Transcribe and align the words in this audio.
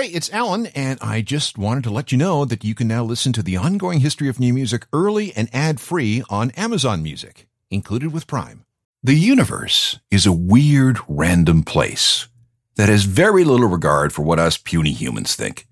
Hey, 0.00 0.06
it's 0.06 0.32
Alan, 0.32 0.64
and 0.68 0.98
I 1.02 1.20
just 1.20 1.58
wanted 1.58 1.84
to 1.84 1.90
let 1.90 2.10
you 2.10 2.16
know 2.16 2.46
that 2.46 2.64
you 2.64 2.74
can 2.74 2.88
now 2.88 3.04
listen 3.04 3.34
to 3.34 3.42
the 3.42 3.58
ongoing 3.58 4.00
history 4.00 4.30
of 4.30 4.40
new 4.40 4.54
music 4.54 4.86
early 4.94 5.30
and 5.36 5.50
ad 5.52 5.78
free 5.78 6.22
on 6.30 6.52
Amazon 6.52 7.02
Music, 7.02 7.46
included 7.70 8.10
with 8.10 8.26
Prime. 8.26 8.64
The 9.02 9.12
universe 9.12 10.00
is 10.10 10.24
a 10.24 10.32
weird, 10.32 11.00
random 11.06 11.64
place 11.64 12.28
that 12.76 12.88
has 12.88 13.04
very 13.04 13.44
little 13.44 13.66
regard 13.66 14.14
for 14.14 14.22
what 14.22 14.38
us 14.38 14.56
puny 14.56 14.92
humans 14.92 15.36
think. 15.36 15.66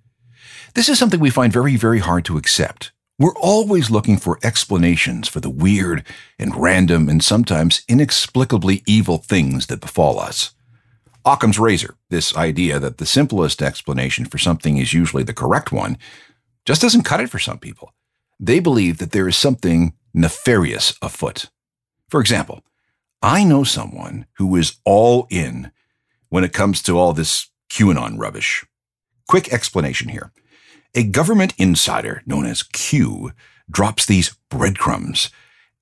This 0.74 0.90
is 0.90 0.98
something 0.98 1.20
we 1.20 1.30
find 1.30 1.50
very, 1.50 1.76
very 1.76 2.00
hard 2.00 2.26
to 2.26 2.36
accept. 2.36 2.92
We're 3.18 3.34
always 3.36 3.90
looking 3.90 4.18
for 4.18 4.38
explanations 4.42 5.26
for 5.26 5.40
the 5.40 5.48
weird 5.48 6.04
and 6.38 6.54
random 6.54 7.08
and 7.08 7.24
sometimes 7.24 7.80
inexplicably 7.88 8.82
evil 8.86 9.16
things 9.16 9.68
that 9.68 9.80
befall 9.80 10.20
us. 10.20 10.52
Occam's 11.28 11.58
razor, 11.58 11.94
this 12.08 12.34
idea 12.34 12.78
that 12.78 12.96
the 12.96 13.04
simplest 13.04 13.60
explanation 13.60 14.24
for 14.24 14.38
something 14.38 14.78
is 14.78 14.94
usually 14.94 15.22
the 15.22 15.34
correct 15.34 15.70
one, 15.70 15.98
just 16.64 16.80
doesn't 16.80 17.02
cut 17.02 17.20
it 17.20 17.28
for 17.28 17.38
some 17.38 17.58
people. 17.58 17.92
They 18.40 18.60
believe 18.60 18.96
that 18.96 19.12
there 19.12 19.28
is 19.28 19.36
something 19.36 19.92
nefarious 20.14 20.94
afoot. 21.02 21.50
For 22.08 22.20
example, 22.20 22.62
I 23.20 23.44
know 23.44 23.62
someone 23.62 24.24
who 24.38 24.56
is 24.56 24.76
all 24.86 25.26
in 25.28 25.70
when 26.30 26.44
it 26.44 26.54
comes 26.54 26.80
to 26.82 26.98
all 26.98 27.12
this 27.12 27.48
QAnon 27.68 28.18
rubbish. 28.18 28.64
Quick 29.28 29.52
explanation 29.52 30.08
here. 30.08 30.32
A 30.94 31.02
government 31.02 31.52
insider 31.58 32.22
known 32.24 32.46
as 32.46 32.62
Q 32.62 33.32
drops 33.70 34.06
these 34.06 34.34
breadcrumbs, 34.48 35.28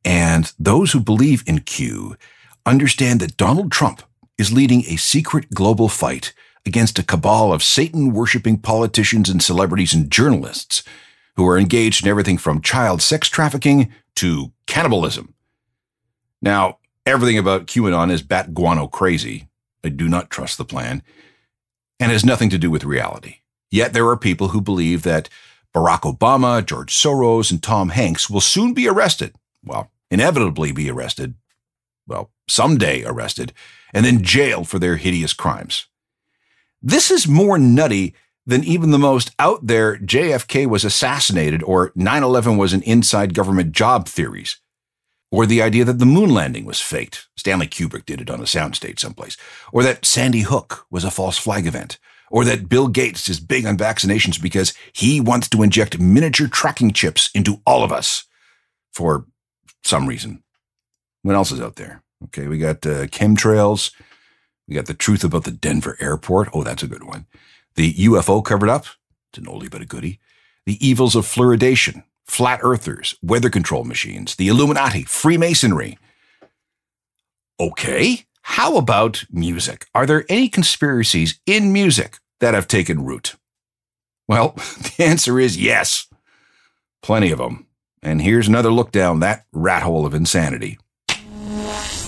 and 0.05 0.53
those 0.59 0.91
who 0.91 0.99
believe 0.99 1.45
in 1.47 1.61
Q 1.61 2.17
understand 2.65 3.21
that 3.21 3.37
Donald 3.37 3.71
Trump 3.71 4.03
is 4.39 4.53
leading 4.53 4.85
a 4.87 4.97
secret 4.97 5.51
global 5.51 5.89
fight 5.89 6.33
against 6.65 6.99
a 6.99 7.03
cabal 7.03 7.53
of 7.53 7.63
Satan 7.63 8.13
worshipping 8.13 8.59
politicians 8.59 9.29
and 9.29 9.43
celebrities 9.43 9.95
and 9.95 10.11
journalists 10.11 10.83
who 11.37 11.47
are 11.47 11.59
engaged 11.59 12.05
in 12.05 12.11
everything 12.11 12.39
from 12.39 12.61
child 12.61 13.01
sex 13.01 13.29
trafficking 13.29 13.93
to 14.17 14.53
cannibalism. 14.67 15.35
Now, 16.43 16.79
everything 17.05 17.39
about 17.39 17.67
QAnon 17.67 18.11
is 18.11 18.23
bat 18.23 18.53
guano 18.53 18.87
crazy, 18.89 19.49
I 19.85 19.91
do 19.91 20.09
not 20.09 20.31
trust 20.31 20.59
the 20.59 20.65
plan, 20.65 21.03
and 22.01 22.11
has 22.11 22.25
nothing 22.25 22.51
to 22.51 22.59
do 22.59 22.71
with 22.71 22.85
reality. 22.85 23.37
Yet 23.71 23.93
there 23.93 24.09
are 24.09 24.17
people 24.17 24.49
who 24.49 24.61
believe 24.61 25.03
that 25.03 25.29
Barack 25.75 26.03
Obama, 26.03 26.65
George 26.65 26.95
Soros, 26.95 27.51
and 27.51 27.63
Tom 27.63 27.91
Hanks 27.91 28.31
will 28.31 28.41
soon 28.41 28.75
be 28.75 28.89
arrested. 28.89 29.35
Well, 29.65 29.91
inevitably 30.11 30.73
be 30.73 30.91
arrested. 30.91 31.35
Well, 32.07 32.31
someday 32.49 33.05
arrested, 33.05 33.53
and 33.97 34.05
then 34.05 34.23
jailed 34.23 34.69
for 34.69 34.79
their 34.79 34.99
hideous 34.99 35.33
crimes. 35.33 35.87
This 36.83 37.11
is 37.11 37.27
more 37.27 37.57
nutty 37.57 38.15
than 38.45 38.63
even 38.63 38.91
the 38.91 38.99
most 38.99 39.35
out 39.39 39.67
there 39.67 39.97
JFK 39.97 40.67
was 40.67 40.85
assassinated 40.85 41.63
or 41.63 41.93
9 41.95 42.23
11 42.23 42.59
was 42.59 42.75
an 42.75 42.83
inside 42.83 43.33
government 43.33 43.73
job 43.73 44.07
theories 44.07 44.59
or 45.33 45.47
the 45.47 45.63
idea 45.63 45.83
that 45.87 45.99
the 45.99 46.05
moon 46.05 46.29
landing 46.29 46.67
was 46.67 46.79
faked. 46.79 47.27
Stanley 47.39 47.69
Kubrick 47.69 48.05
did 48.05 48.21
it 48.21 48.29
on 48.29 48.41
a 48.41 48.45
soundstage 48.45 48.99
someplace. 48.99 49.39
Or 49.73 49.83
that 49.83 50.05
Sandy 50.05 50.43
Hook 50.43 50.85
was 50.91 51.03
a 51.03 51.11
false 51.11 51.39
flag 51.39 51.67
event. 51.67 51.99
Or 52.31 52.45
that 52.45 52.69
Bill 52.69 52.89
Gates 52.89 53.31
is 53.31 53.41
big 53.41 53.65
on 53.65 53.79
vaccinations 53.79 54.41
because 54.41 54.75
he 54.93 55.23
wants 55.23 55.49
to 55.49 55.63
inject 55.63 55.99
miniature 55.99 56.49
tracking 56.49 56.93
chips 56.93 57.31
into 57.35 57.63
all 57.67 57.83
of 57.83 57.93
us 57.93 58.25
for 58.93 59.25
some 59.85 60.07
reason. 60.07 60.43
What 61.23 61.35
else 61.35 61.51
is 61.51 61.63
out 61.63 61.77
there? 61.77 62.03
Okay, 62.25 62.47
we 62.49 62.59
got 62.59 62.87
uh, 62.87 63.07
chemtrails. 63.07 63.93
We 64.67 64.75
got 64.75 64.87
the 64.87 64.95
truth 64.95 65.23
about 65.23 65.45
the 65.45 65.51
Denver 65.51 65.97
airport. 66.01 66.49
Oh, 66.53 66.63
that's 66.63 66.83
a 66.83 66.89
good 66.89 67.05
one. 67.05 67.27
The 67.75 67.93
UFO 67.95 68.45
covered 68.45 68.69
up. 68.69 68.87
It's 69.31 69.39
an 69.39 69.45
oldie 69.45 69.71
but 69.71 69.83
a 69.83 69.87
goodie. 69.87 70.19
The 70.65 70.85
evils 70.87 71.15
of 71.15 71.27
fluoridation 71.27 72.03
flat 72.27 72.61
earthers, 72.63 73.15
weather 73.23 73.49
control 73.51 73.85
machines, 73.85 74.35
the 74.35 74.49
Illuminati, 74.49 75.05
Freemasonry. 75.05 75.99
Okay, 77.59 78.25
how 78.43 78.77
about 78.77 79.25
music? 79.31 79.87
Are 79.95 80.07
there 80.07 80.25
any 80.29 80.49
conspiracies 80.49 81.41
in 81.47 81.73
music 81.73 82.19
that 82.41 82.55
have 82.55 82.69
taken 82.69 83.05
root? 83.05 83.37
Well, 84.29 84.51
the 84.97 85.05
answer 85.05 85.39
is 85.41 85.57
yes. 85.57 86.07
Plenty 87.03 87.31
of 87.31 87.39
them. 87.39 87.67
And 88.03 88.21
here's 88.21 88.49
another 88.49 88.71
look 88.71 88.93
down 88.93 89.21
that 89.21 89.47
rat 89.53 89.83
hole 89.83 90.05
of 90.05 90.15
insanity. 90.15 90.79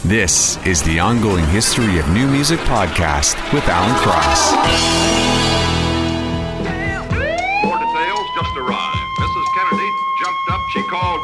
This 0.09 0.57
is 0.65 0.83
the 0.85 0.99
ongoing 1.01 1.45
history 1.49 1.99
of 1.99 2.09
new 2.09 2.27
music 2.29 2.59
podcast 2.61 3.37
with 3.53 3.63
Alan 3.69 3.95
Cross. 4.01 4.57
More 7.63 7.77
details 7.77 8.27
just 8.35 8.57
arrived. 8.57 9.05
Mrs. 9.21 9.47
Kennedy 9.53 9.91
jumped 10.19 10.49
up, 10.49 10.63
she 10.71 10.83
called, 10.85 11.21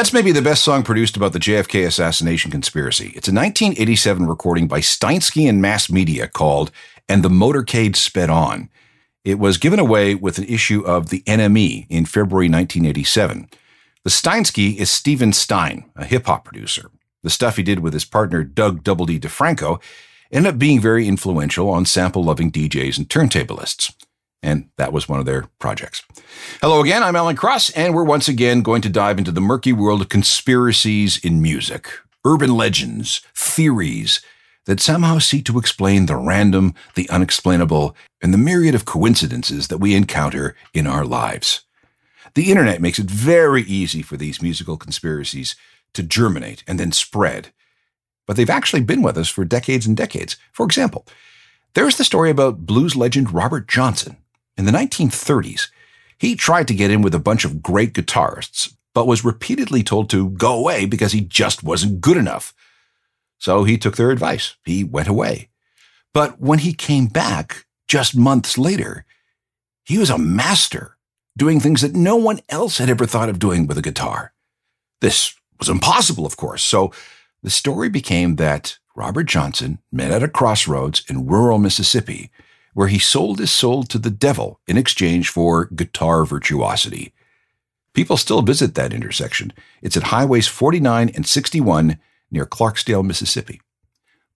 That's 0.00 0.14
maybe 0.14 0.32
the 0.32 0.40
best 0.40 0.64
song 0.64 0.82
produced 0.82 1.18
about 1.18 1.34
the 1.34 1.38
JFK 1.38 1.86
assassination 1.86 2.50
conspiracy. 2.50 3.08
It's 3.08 3.28
a 3.28 3.34
1987 3.34 4.26
recording 4.26 4.66
by 4.66 4.80
Steinski 4.80 5.46
and 5.46 5.60
Mass 5.60 5.90
Media 5.90 6.26
called 6.26 6.70
And 7.06 7.22
the 7.22 7.28
Motorcade 7.28 7.96
Sped 7.96 8.30
On. 8.30 8.70
It 9.24 9.38
was 9.38 9.58
given 9.58 9.78
away 9.78 10.14
with 10.14 10.38
an 10.38 10.44
issue 10.44 10.80
of 10.86 11.10
the 11.10 11.20
NME 11.24 11.86
in 11.90 12.06
February 12.06 12.48
1987. 12.48 13.50
The 14.02 14.08
Steinski 14.08 14.76
is 14.78 14.90
Steven 14.90 15.34
Stein, 15.34 15.90
a 15.94 16.06
hip 16.06 16.24
hop 16.24 16.46
producer. 16.46 16.90
The 17.22 17.28
stuff 17.28 17.58
he 17.58 17.62
did 17.62 17.80
with 17.80 17.92
his 17.92 18.06
partner 18.06 18.42
Doug 18.42 18.82
Double 18.82 19.04
D 19.04 19.20
DiFranco 19.20 19.82
ended 20.32 20.54
up 20.54 20.58
being 20.58 20.80
very 20.80 21.06
influential 21.06 21.68
on 21.68 21.84
sample 21.84 22.24
loving 22.24 22.50
DJs 22.50 22.96
and 22.96 23.06
turntablists. 23.06 23.92
And 24.42 24.70
that 24.76 24.92
was 24.92 25.08
one 25.08 25.20
of 25.20 25.26
their 25.26 25.46
projects. 25.58 26.02
Hello 26.60 26.80
again, 26.80 27.02
I'm 27.02 27.16
Alan 27.16 27.36
Cross, 27.36 27.70
and 27.70 27.94
we're 27.94 28.04
once 28.04 28.28
again 28.28 28.62
going 28.62 28.80
to 28.82 28.88
dive 28.88 29.18
into 29.18 29.32
the 29.32 29.40
murky 29.40 29.72
world 29.72 30.00
of 30.00 30.08
conspiracies 30.08 31.18
in 31.22 31.42
music, 31.42 31.90
urban 32.24 32.56
legends, 32.56 33.20
theories 33.34 34.20
that 34.66 34.80
somehow 34.80 35.18
seek 35.18 35.44
to 35.44 35.58
explain 35.58 36.06
the 36.06 36.16
random, 36.16 36.74
the 36.94 37.08
unexplainable, 37.10 37.94
and 38.22 38.32
the 38.32 38.38
myriad 38.38 38.74
of 38.74 38.84
coincidences 38.84 39.68
that 39.68 39.78
we 39.78 39.94
encounter 39.94 40.54
in 40.72 40.86
our 40.86 41.04
lives. 41.04 41.62
The 42.34 42.50
internet 42.50 42.80
makes 42.80 42.98
it 42.98 43.10
very 43.10 43.62
easy 43.62 44.02
for 44.02 44.16
these 44.16 44.42
musical 44.42 44.76
conspiracies 44.76 45.56
to 45.94 46.02
germinate 46.02 46.62
and 46.66 46.78
then 46.78 46.92
spread. 46.92 47.48
But 48.26 48.36
they've 48.36 48.48
actually 48.48 48.82
been 48.82 49.02
with 49.02 49.18
us 49.18 49.28
for 49.28 49.44
decades 49.44 49.86
and 49.86 49.96
decades. 49.96 50.36
For 50.52 50.64
example, 50.64 51.04
there's 51.74 51.96
the 51.96 52.04
story 52.04 52.30
about 52.30 52.66
blues 52.66 52.94
legend 52.94 53.32
Robert 53.32 53.66
Johnson. 53.66 54.16
In 54.60 54.66
the 54.66 54.72
1930s, 54.72 55.68
he 56.18 56.36
tried 56.36 56.68
to 56.68 56.74
get 56.74 56.90
in 56.90 57.00
with 57.00 57.14
a 57.14 57.18
bunch 57.18 57.46
of 57.46 57.62
great 57.62 57.94
guitarists, 57.94 58.74
but 58.92 59.06
was 59.06 59.24
repeatedly 59.24 59.82
told 59.82 60.10
to 60.10 60.28
go 60.28 60.52
away 60.52 60.84
because 60.84 61.12
he 61.12 61.22
just 61.22 61.64
wasn't 61.64 62.02
good 62.02 62.18
enough. 62.18 62.52
So 63.38 63.64
he 63.64 63.78
took 63.78 63.96
their 63.96 64.10
advice. 64.10 64.56
He 64.66 64.84
went 64.84 65.08
away. 65.08 65.48
But 66.12 66.42
when 66.42 66.58
he 66.58 66.74
came 66.74 67.06
back, 67.06 67.64
just 67.88 68.14
months 68.14 68.58
later, 68.58 69.06
he 69.82 69.96
was 69.96 70.10
a 70.10 70.18
master, 70.18 70.98
doing 71.38 71.58
things 71.58 71.80
that 71.80 71.94
no 71.94 72.16
one 72.16 72.40
else 72.50 72.76
had 72.76 72.90
ever 72.90 73.06
thought 73.06 73.30
of 73.30 73.38
doing 73.38 73.66
with 73.66 73.78
a 73.78 73.82
guitar. 73.82 74.34
This 75.00 75.34
was 75.58 75.70
impossible, 75.70 76.26
of 76.26 76.36
course. 76.36 76.62
So 76.62 76.92
the 77.42 77.48
story 77.48 77.88
became 77.88 78.36
that 78.36 78.76
Robert 78.94 79.24
Johnson 79.24 79.78
met 79.90 80.10
at 80.10 80.22
a 80.22 80.28
crossroads 80.28 81.02
in 81.08 81.26
rural 81.26 81.56
Mississippi, 81.56 82.30
where 82.74 82.88
he 82.88 82.98
sold 82.98 83.38
his 83.38 83.50
soul 83.50 83.82
to 83.84 83.98
the 83.98 84.10
devil 84.10 84.60
in 84.66 84.76
exchange 84.76 85.28
for 85.28 85.66
guitar 85.66 86.24
virtuosity. 86.24 87.12
People 87.94 88.16
still 88.16 88.42
visit 88.42 88.74
that 88.74 88.92
intersection. 88.92 89.52
It's 89.82 89.96
at 89.96 90.04
highways 90.04 90.46
49 90.46 91.10
and 91.10 91.26
61 91.26 91.98
near 92.30 92.46
Clarksdale, 92.46 93.04
Mississippi. 93.04 93.60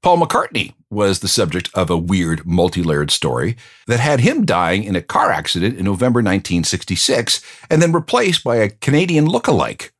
Paul 0.02 0.18
McCartney 0.18 0.74
was 0.90 1.20
the 1.20 1.28
subject 1.28 1.70
of 1.72 1.88
a 1.88 1.96
weird, 1.96 2.44
multi 2.44 2.82
layered 2.82 3.10
story 3.10 3.56
that 3.86 4.00
had 4.00 4.20
him 4.20 4.44
dying 4.44 4.84
in 4.84 4.96
a 4.96 5.00
car 5.00 5.30
accident 5.30 5.78
in 5.78 5.84
November 5.86 6.18
1966 6.18 7.40
and 7.70 7.80
then 7.80 7.92
replaced 7.92 8.44
by 8.44 8.56
a 8.56 8.68
Canadian 8.68 9.26
look-alike. 9.26 9.94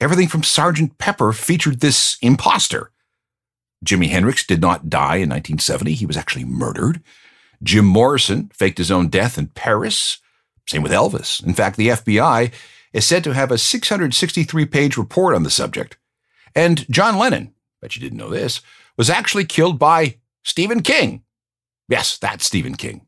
Everything 0.00 0.26
from 0.26 0.42
Sergeant 0.42 0.98
Pepper 0.98 1.32
featured 1.32 1.78
this 1.78 2.16
imposter. 2.20 2.90
Jimi 3.86 4.08
Hendrix 4.08 4.44
did 4.44 4.60
not 4.60 4.90
die 4.90 5.16
in 5.16 5.28
1970. 5.28 5.92
He 5.92 6.06
was 6.06 6.16
actually 6.16 6.44
murdered. 6.44 7.00
Jim 7.62 7.84
Morrison 7.84 8.50
faked 8.54 8.78
his 8.78 8.90
own 8.90 9.08
death 9.08 9.38
in 9.38 9.48
Paris. 9.48 10.18
Same 10.68 10.82
with 10.82 10.92
Elvis. 10.92 11.44
In 11.44 11.54
fact, 11.54 11.76
the 11.76 11.88
FBI 11.88 12.52
is 12.92 13.06
said 13.06 13.24
to 13.24 13.32
have 13.32 13.50
a 13.50 13.58
663 13.58 14.66
page 14.66 14.96
report 14.96 15.34
on 15.34 15.42
the 15.42 15.50
subject. 15.50 15.96
And 16.54 16.88
John 16.90 17.18
Lennon, 17.18 17.54
bet 17.80 17.96
you 17.96 18.02
didn't 18.02 18.18
know 18.18 18.30
this, 18.30 18.60
was 18.96 19.10
actually 19.10 19.44
killed 19.44 19.78
by 19.78 20.16
Stephen 20.44 20.82
King. 20.82 21.22
Yes, 21.88 22.18
that's 22.18 22.44
Stephen 22.44 22.74
King. 22.74 23.06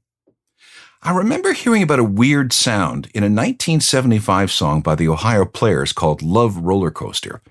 I 1.03 1.15
remember 1.15 1.53
hearing 1.53 1.83
about 1.83 1.99
a 1.99 2.05
weird 2.05 2.53
sound 2.53 3.11
in 3.15 3.23
a 3.23 3.27
1975 3.27 4.51
song 4.51 4.81
by 4.81 4.95
the 4.95 5.09
Ohio 5.09 5.45
Players 5.45 5.93
called 5.93 6.23
Love 6.23 6.57
Roller 6.57 6.91
Coaster. 6.91 7.43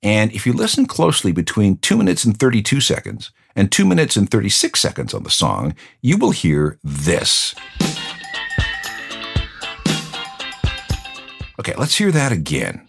And 0.00 0.30
if 0.32 0.46
you 0.46 0.52
listen 0.52 0.86
closely 0.86 1.32
between 1.32 1.78
2 1.78 1.96
minutes 1.96 2.24
and 2.24 2.38
32 2.38 2.80
seconds 2.80 3.32
and 3.56 3.70
2 3.70 3.84
minutes 3.84 4.16
and 4.16 4.30
36 4.30 4.80
seconds 4.80 5.14
on 5.14 5.22
the 5.22 5.30
song, 5.30 5.74
you 6.02 6.16
will 6.16 6.30
hear 6.30 6.78
this. 6.82 7.54
Okay, 11.58 11.74
let's 11.76 11.96
hear 11.96 12.10
that 12.10 12.32
again. 12.32 12.86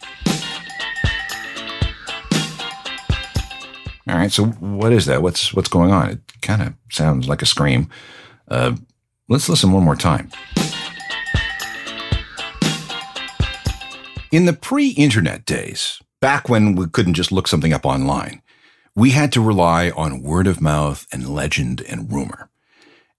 All 4.08 4.16
right, 4.16 4.32
so 4.32 4.46
what 4.46 4.92
is 4.92 5.08
that? 5.08 5.22
What's 5.22 5.54
what's 5.54 5.70
going 5.70 5.92
on? 5.92 6.10
It 6.10 6.20
kind 6.42 6.62
of 6.62 6.74
sounds 6.92 7.28
like 7.28 7.42
a 7.42 7.46
scream. 7.46 7.90
Uh, 8.48 8.76
let's 9.30 9.50
listen 9.50 9.72
one 9.72 9.84
more 9.84 9.96
time. 9.96 10.30
In 14.32 14.46
the 14.46 14.54
pre-internet 14.54 15.46
days, 15.46 16.02
back 16.22 16.50
when 16.50 16.76
we 16.76 16.88
couldn't 16.88 17.14
just 17.14 17.32
look 17.32 17.48
something 17.48 17.74
up 17.74 17.86
online, 17.86 18.42
we 18.95 19.12
had 19.12 19.31
to 19.33 19.42
rely 19.42 19.89
on 19.92 20.21
word 20.21 20.47
of 20.47 20.62
mouth 20.62 21.06
and 21.12 21.27
legend 21.27 21.81
and 21.81 22.12
rumor. 22.12 22.50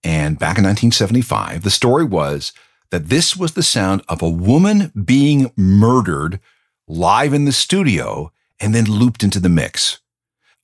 And 0.02 0.38
back 0.38 0.58
in 0.58 0.64
1975, 0.64 1.62
the 1.62 1.70
story 1.70 2.04
was 2.04 2.52
that 2.90 3.08
this 3.08 3.36
was 3.36 3.52
the 3.52 3.62
sound 3.62 4.02
of 4.08 4.22
a 4.22 4.30
woman 4.30 4.92
being 5.04 5.52
murdered 5.56 6.40
live 6.88 7.34
in 7.34 7.44
the 7.44 7.52
studio 7.52 8.32
and 8.58 8.74
then 8.74 8.84
looped 8.84 9.22
into 9.22 9.40
the 9.40 9.48
mix. 9.48 10.00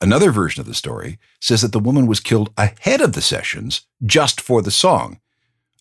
Another 0.00 0.30
version 0.30 0.60
of 0.60 0.66
the 0.66 0.74
story 0.74 1.18
says 1.40 1.62
that 1.62 1.72
the 1.72 1.78
woman 1.78 2.06
was 2.06 2.20
killed 2.20 2.52
ahead 2.56 3.00
of 3.00 3.12
the 3.12 3.20
sessions 3.20 3.82
just 4.04 4.40
for 4.40 4.62
the 4.62 4.70
song. 4.70 5.20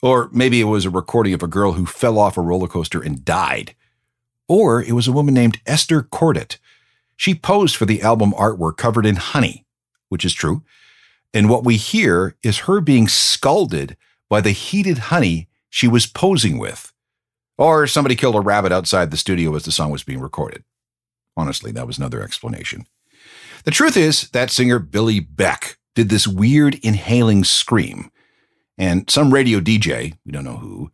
Or 0.02 0.30
maybe 0.32 0.60
it 0.60 0.66
was 0.66 0.86
a 0.86 0.90
recording 0.90 1.34
of 1.34 1.44
a 1.44 1.48
girl 1.48 1.74
who 1.74 1.86
fell 1.86 2.20
off 2.20 2.38
a 2.38 2.42
roller 2.42 2.68
coaster 2.68 3.02
and 3.02 3.24
died. 3.24 3.76
Or 4.48 4.82
it 4.82 4.94
was 4.94 5.08
a 5.08 5.12
woman 5.12 5.34
named 5.34 5.60
Esther 5.66 6.02
Cordet. 6.02 6.58
She 7.22 7.36
posed 7.36 7.76
for 7.76 7.86
the 7.86 8.02
album 8.02 8.32
artwork 8.32 8.78
covered 8.78 9.06
in 9.06 9.16
honey, 9.16 9.68
which 10.10 10.26
is 10.26 10.34
true. 10.34 10.64
And 11.36 11.52
what 11.52 11.64
we 11.64 11.78
hear 11.78 12.36
is 12.42 12.62
her 12.62 12.82
being 12.82 13.08
scalded 13.08 13.96
by 14.28 14.42
the 14.42 14.50
heated 14.50 14.98
honey 14.98 15.48
she 15.70 15.88
was 15.88 16.08
posing 16.08 16.58
with. 16.58 16.92
Or 17.60 17.86
somebody 17.86 18.16
killed 18.16 18.38
a 18.38 18.40
rabbit 18.40 18.72
outside 18.72 19.12
the 19.12 19.18
studio 19.18 19.56
as 19.56 19.66
the 19.66 19.72
song 19.72 19.92
was 19.92 20.04
being 20.04 20.20
recorded. 20.20 20.64
Honestly, 21.38 21.72
that 21.74 21.86
was 21.86 22.00
another 22.00 22.24
explanation. 22.24 22.88
The 23.66 23.72
truth 23.72 23.96
is 23.96 24.28
that 24.32 24.50
singer 24.50 24.80
Billy 24.80 25.20
Beck 25.20 25.78
did 25.94 26.10
this 26.10 26.28
weird 26.28 26.80
inhaling 26.82 27.44
scream, 27.44 28.10
and 28.80 29.08
some 29.12 29.32
radio 29.32 29.60
DJ, 29.60 30.16
we 30.26 30.32
don't 30.32 30.44
know 30.44 30.58
who, 30.58 30.92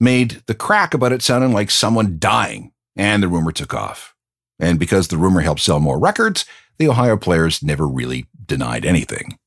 made 0.00 0.42
the 0.46 0.56
crack 0.56 0.92
about 0.92 1.12
it 1.12 1.22
sounding 1.22 1.52
like 1.52 1.70
someone 1.70 2.18
dying, 2.18 2.72
and 2.96 3.22
the 3.22 3.28
rumor 3.28 3.52
took 3.52 3.72
off. 3.72 4.16
And 4.58 4.78
because 4.78 5.08
the 5.08 5.16
rumor 5.16 5.40
helped 5.40 5.60
sell 5.60 5.80
more 5.80 5.98
records, 5.98 6.44
the 6.78 6.88
Ohio 6.88 7.16
players 7.16 7.62
never 7.62 7.86
really 7.86 8.26
denied 8.44 8.84
anything. 8.84 9.38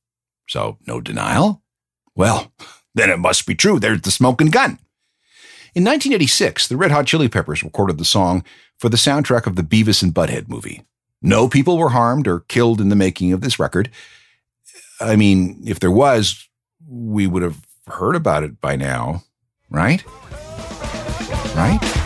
So, 0.47 0.77
no 0.87 1.01
denial? 1.01 1.63
Well, 2.15 2.51
then 2.95 3.09
it 3.09 3.19
must 3.19 3.45
be 3.45 3.55
true. 3.55 3.79
There's 3.79 4.01
the 4.01 4.11
smoking 4.11 4.49
gun. 4.49 4.79
In 5.73 5.85
1986, 5.85 6.67
the 6.67 6.75
Red 6.75 6.91
Hot 6.91 7.07
Chili 7.07 7.29
Peppers 7.29 7.63
recorded 7.63 7.97
the 7.97 8.05
song 8.05 8.43
for 8.77 8.89
the 8.89 8.97
soundtrack 8.97 9.47
of 9.47 9.55
the 9.55 9.63
Beavis 9.63 10.03
and 10.03 10.13
Butthead 10.13 10.49
movie. 10.49 10.83
No 11.21 11.47
people 11.47 11.77
were 11.77 11.89
harmed 11.89 12.27
or 12.27 12.41
killed 12.41 12.81
in 12.81 12.89
the 12.89 12.95
making 12.95 13.31
of 13.31 13.41
this 13.41 13.59
record. 13.59 13.89
I 14.99 15.15
mean, 15.15 15.61
if 15.65 15.79
there 15.79 15.91
was, 15.91 16.49
we 16.85 17.25
would 17.25 17.43
have 17.43 17.65
heard 17.87 18.15
about 18.15 18.43
it 18.43 18.59
by 18.59 18.75
now, 18.75 19.23
right? 19.69 20.03
Right? 21.55 22.00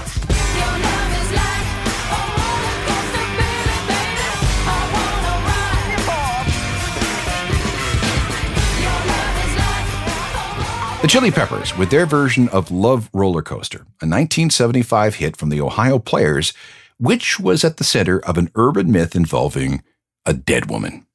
The 11.06 11.12
Chili 11.12 11.30
Peppers, 11.30 11.78
with 11.78 11.92
their 11.92 12.08
version 12.08 12.50
of 12.50 12.72
Love 12.72 13.12
Roller 13.14 13.44
Coaster, 13.44 13.82
a 14.02 14.10
1975 14.10 15.14
hit 15.14 15.38
from 15.38 15.50
the 15.50 15.62
Ohio 15.62 16.00
Players, 16.00 16.52
which 16.98 17.40
was 17.40 17.64
at 17.64 17.78
the 17.78 17.84
center 17.84 18.18
of 18.22 18.40
an 18.40 18.50
urban 18.56 18.92
myth 18.92 19.16
involving 19.16 19.84
a 20.26 20.34
dead 20.34 20.68
woman. 20.68 21.06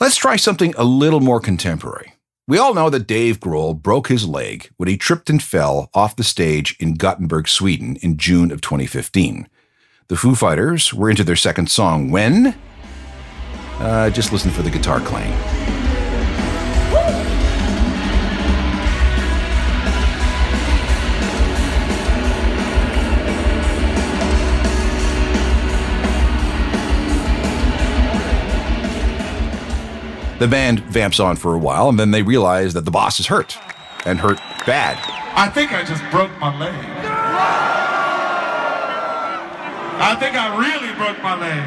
Let's 0.00 0.16
try 0.16 0.36
something 0.36 0.72
a 0.78 0.84
little 0.84 1.20
more 1.20 1.40
contemporary. 1.40 2.14
We 2.48 2.56
all 2.56 2.72
know 2.72 2.88
that 2.88 3.06
Dave 3.06 3.38
Grohl 3.38 3.78
broke 3.78 4.08
his 4.08 4.26
leg 4.26 4.70
when 4.78 4.88
he 4.88 4.96
tripped 4.96 5.28
and 5.28 5.42
fell 5.42 5.90
off 5.92 6.16
the 6.16 6.24
stage 6.24 6.74
in 6.80 6.94
Gothenburg, 6.94 7.48
Sweden 7.48 7.96
in 7.96 8.16
June 8.16 8.50
of 8.50 8.62
2015. 8.62 9.46
The 10.08 10.16
Foo 10.16 10.34
Fighters 10.34 10.94
were 10.94 11.10
into 11.10 11.22
their 11.22 11.36
second 11.36 11.70
song 11.70 12.10
when? 12.10 12.56
Uh, 13.78 14.08
just 14.08 14.32
listen 14.32 14.50
for 14.50 14.62
the 14.62 14.70
guitar 14.70 15.00
clang. 15.00 15.75
The 30.38 30.46
band 30.46 30.80
vamps 30.80 31.18
on 31.18 31.36
for 31.36 31.54
a 31.54 31.58
while, 31.58 31.88
and 31.88 31.98
then 31.98 32.10
they 32.10 32.22
realize 32.22 32.74
that 32.74 32.84
the 32.84 32.90
boss 32.90 33.18
is 33.18 33.26
hurt, 33.26 33.56
and 34.04 34.20
hurt 34.20 34.38
bad. 34.66 34.98
I 35.34 35.48
think 35.48 35.72
I 35.72 35.82
just 35.82 36.02
broke 36.10 36.30
my 36.38 36.56
leg. 36.58 36.74
I 39.98 40.14
think 40.20 40.36
I 40.36 40.52
really 40.60 40.92
broke 40.94 41.22
my 41.22 41.36
leg. 41.40 41.62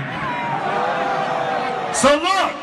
So 1.96 2.10
look, 2.14 2.54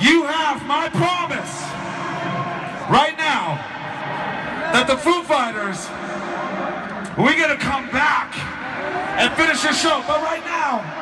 you 0.00 0.24
have 0.24 0.66
my 0.66 0.88
promise 0.88 1.62
right 2.88 3.14
now 3.18 3.60
that 4.72 4.86
the 4.88 4.96
Foo 4.96 5.22
Fighters, 5.22 5.86
we're 7.18 7.36
gonna 7.38 7.58
come 7.60 7.90
back 7.90 8.34
and 9.20 9.30
finish 9.34 9.60
the 9.62 9.72
show. 9.74 10.02
But 10.06 10.22
right 10.22 10.44
now, 10.46 10.99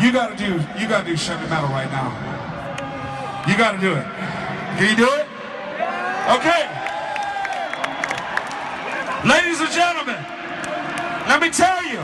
you 0.00 0.12
gotta 0.12 0.36
do, 0.36 0.60
you 0.78 0.88
gotta 0.88 1.04
do 1.04 1.16
Chevy 1.16 1.48
Metal 1.48 1.68
right 1.68 1.90
now. 1.90 2.10
You 3.48 3.56
gotta 3.56 3.78
do 3.78 3.92
it. 3.92 4.06
Can 4.78 4.90
you 4.90 4.96
do 4.96 5.10
it? 5.12 5.26
Okay. 6.38 6.62
Ladies 9.28 9.60
and 9.60 9.70
gentlemen, 9.70 10.18
let 11.28 11.40
me 11.40 11.50
tell 11.50 11.84
you, 11.84 12.00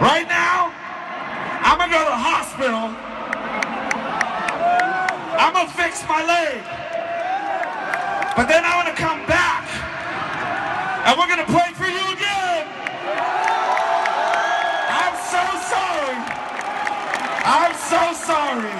right 0.00 0.26
now, 0.28 0.72
I'm 1.62 1.78
gonna 1.78 1.92
go 1.92 1.98
to 1.98 2.10
the 2.10 2.22
hospital. 2.22 2.90
I'm 5.38 5.52
gonna 5.52 5.68
fix 5.70 6.02
my 6.08 6.24
leg. 6.24 6.62
But 8.36 8.48
then 8.48 8.64
I'm 8.64 8.84
gonna 8.84 8.96
come 8.96 9.24
back 9.26 9.62
and 11.06 11.18
we're 11.18 11.28
gonna 11.28 11.46
play 11.46 11.63
sorry. 18.24 18.72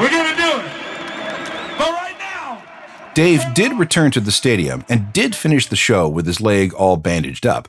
We're 0.00 0.10
gonna 0.10 0.36
do 0.36 0.58
it. 0.58 1.78
But 1.78 1.90
right 1.92 2.16
now, 2.18 2.62
Dave 3.14 3.42
did 3.54 3.78
return 3.78 4.10
to 4.12 4.20
the 4.20 4.32
stadium 4.32 4.84
and 4.88 5.12
did 5.12 5.34
finish 5.36 5.66
the 5.66 5.76
show 5.76 6.08
with 6.08 6.26
his 6.26 6.40
leg 6.40 6.72
all 6.74 6.96
bandaged 6.96 7.46
up. 7.46 7.68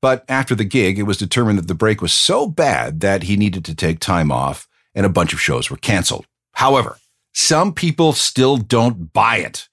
But 0.00 0.24
after 0.28 0.54
the 0.54 0.64
gig, 0.64 0.98
it 0.98 1.04
was 1.04 1.16
determined 1.16 1.58
that 1.58 1.68
the 1.68 1.74
break 1.74 2.02
was 2.02 2.12
so 2.12 2.48
bad 2.48 3.00
that 3.00 3.24
he 3.24 3.36
needed 3.36 3.64
to 3.66 3.74
take 3.74 4.00
time 4.00 4.32
off 4.32 4.68
and 4.94 5.06
a 5.06 5.10
bunch 5.10 5.32
of 5.32 5.40
shows 5.40 5.70
were 5.70 5.76
canceled. 5.76 6.26
However, 6.54 6.98
some 7.32 7.72
people 7.72 8.12
still 8.12 8.56
don't 8.56 9.12
buy 9.12 9.38
it. 9.38 9.68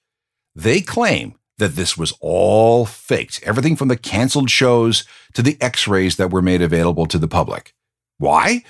They 0.54 0.80
claim 0.80 1.34
that 1.58 1.76
this 1.76 1.96
was 1.96 2.14
all 2.20 2.86
faked, 2.86 3.42
everything 3.42 3.76
from 3.76 3.88
the 3.88 3.96
canceled 3.96 4.50
shows 4.50 5.04
to 5.34 5.42
the 5.42 5.58
x 5.60 5.86
rays 5.86 6.16
that 6.16 6.30
were 6.30 6.42
made 6.42 6.62
available 6.62 7.06
to 7.06 7.18
the 7.18 7.28
public. 7.28 7.74
Why? 8.18 8.64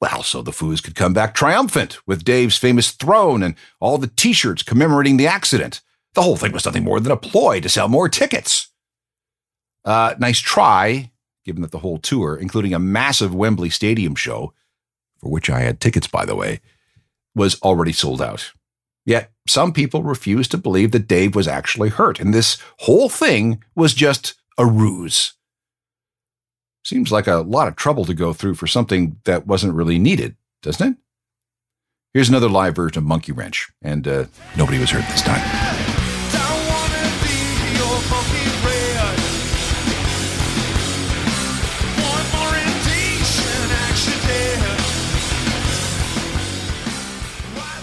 Well, 0.00 0.22
so 0.22 0.40
the 0.40 0.50
Foos 0.50 0.82
could 0.82 0.94
come 0.94 1.12
back 1.12 1.34
triumphant 1.34 1.98
with 2.06 2.24
Dave's 2.24 2.56
famous 2.56 2.90
throne 2.90 3.42
and 3.42 3.54
all 3.80 3.98
the 3.98 4.06
t 4.06 4.32
shirts 4.32 4.62
commemorating 4.62 5.18
the 5.18 5.26
accident. 5.26 5.82
The 6.14 6.22
whole 6.22 6.36
thing 6.36 6.52
was 6.52 6.64
nothing 6.64 6.84
more 6.84 7.00
than 7.00 7.12
a 7.12 7.16
ploy 7.16 7.60
to 7.60 7.68
sell 7.68 7.88
more 7.88 8.08
tickets. 8.08 8.68
Uh, 9.84 10.14
nice 10.18 10.40
try, 10.40 11.10
given 11.44 11.62
that 11.62 11.70
the 11.70 11.78
whole 11.78 11.98
tour, 11.98 12.36
including 12.36 12.74
a 12.74 12.78
massive 12.78 13.34
Wembley 13.34 13.70
Stadium 13.70 14.14
show, 14.14 14.54
for 15.18 15.30
which 15.30 15.50
I 15.50 15.60
had 15.60 15.80
tickets, 15.80 16.06
by 16.06 16.24
the 16.24 16.36
way, 16.36 16.60
was 17.34 17.60
already 17.60 17.92
sold 17.92 18.22
out. 18.22 18.52
Yet 19.04 19.32
some 19.46 19.72
people 19.72 20.02
refused 20.02 20.50
to 20.52 20.58
believe 20.58 20.92
that 20.92 21.08
Dave 21.08 21.34
was 21.34 21.48
actually 21.48 21.90
hurt, 21.90 22.20
and 22.20 22.32
this 22.32 22.58
whole 22.78 23.08
thing 23.08 23.62
was 23.74 23.94
just 23.94 24.34
a 24.58 24.66
ruse. 24.66 25.34
Seems 26.82 27.12
like 27.12 27.26
a 27.26 27.36
lot 27.36 27.68
of 27.68 27.76
trouble 27.76 28.04
to 28.06 28.14
go 28.14 28.32
through 28.32 28.54
for 28.54 28.66
something 28.66 29.16
that 29.24 29.46
wasn't 29.46 29.74
really 29.74 29.98
needed, 29.98 30.36
doesn't 30.62 30.92
it? 30.92 30.96
Here's 32.14 32.28
another 32.28 32.48
live 32.48 32.74
version 32.74 32.98
of 32.98 33.04
Monkey 33.04 33.32
Wrench, 33.32 33.70
and 33.82 34.08
uh, 34.08 34.24
nobody 34.56 34.78
was 34.78 34.90
hurt 34.90 35.06
this 35.08 35.22
time. 35.22 35.40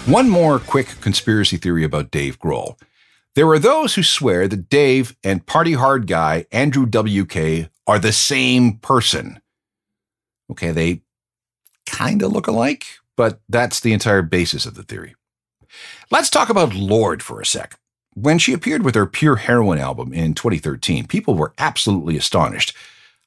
One 0.08 0.30
more 0.30 0.58
quick 0.58 1.00
conspiracy 1.02 1.58
theory 1.58 1.84
about 1.84 2.10
Dave 2.10 2.38
Grohl. 2.38 2.80
There 3.34 3.46
are 3.48 3.58
those 3.58 3.94
who 3.94 4.02
swear 4.02 4.48
that 4.48 4.70
Dave 4.70 5.14
and 5.22 5.44
party 5.44 5.74
hard 5.74 6.06
guy 6.06 6.46
Andrew 6.50 6.86
W.K 6.86 7.68
are 7.88 7.98
the 7.98 8.12
same 8.12 8.74
person. 8.78 9.40
Okay, 10.50 10.70
they 10.70 11.02
kind 11.86 12.22
of 12.22 12.30
look 12.30 12.46
alike, 12.46 12.84
but 13.16 13.40
that's 13.48 13.80
the 13.80 13.92
entire 13.92 14.22
basis 14.22 14.66
of 14.66 14.74
the 14.74 14.82
theory. 14.82 15.16
Let's 16.10 16.30
talk 16.30 16.50
about 16.50 16.74
Lorde 16.74 17.22
for 17.22 17.40
a 17.40 17.46
sec. 17.46 17.78
When 18.14 18.38
she 18.38 18.52
appeared 18.52 18.84
with 18.84 18.94
her 18.94 19.06
Pure 19.06 19.36
Heroin 19.36 19.78
album 19.78 20.12
in 20.12 20.34
2013, 20.34 21.06
people 21.06 21.34
were 21.34 21.54
absolutely 21.58 22.16
astonished. 22.16 22.74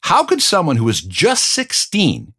How 0.02 0.24
could 0.24 0.42
someone 0.42 0.78
who 0.78 0.86
was 0.86 1.02
just 1.02 1.46
16 1.46 2.34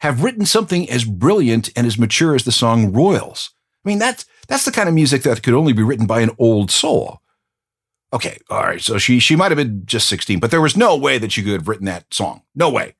have 0.00 0.22
written 0.22 0.46
something 0.46 0.88
as 0.90 1.04
brilliant 1.04 1.70
and 1.76 1.86
as 1.86 1.98
mature 1.98 2.34
as 2.34 2.44
the 2.44 2.52
song 2.52 2.92
Royals? 2.92 3.50
I 3.84 3.88
mean, 3.88 3.98
that's 3.98 4.26
that's 4.48 4.64
the 4.64 4.72
kind 4.72 4.88
of 4.88 4.94
music 4.94 5.22
that 5.22 5.42
could 5.42 5.54
only 5.54 5.72
be 5.72 5.82
written 5.82 6.06
by 6.06 6.20
an 6.20 6.30
old 6.38 6.70
soul. 6.70 7.20
Okay, 8.14 8.38
all 8.48 8.62
right, 8.62 8.80
so 8.80 8.96
she 8.96 9.18
she 9.18 9.34
might 9.34 9.50
have 9.50 9.58
been 9.58 9.84
just 9.84 10.08
16, 10.08 10.38
but 10.38 10.52
there 10.52 10.60
was 10.60 10.76
no 10.76 10.96
way 10.96 11.18
that 11.18 11.32
she 11.32 11.42
could 11.42 11.54
have 11.54 11.66
written 11.66 11.86
that 11.86 12.14
song. 12.14 12.42
No 12.54 12.70
way. 12.70 12.94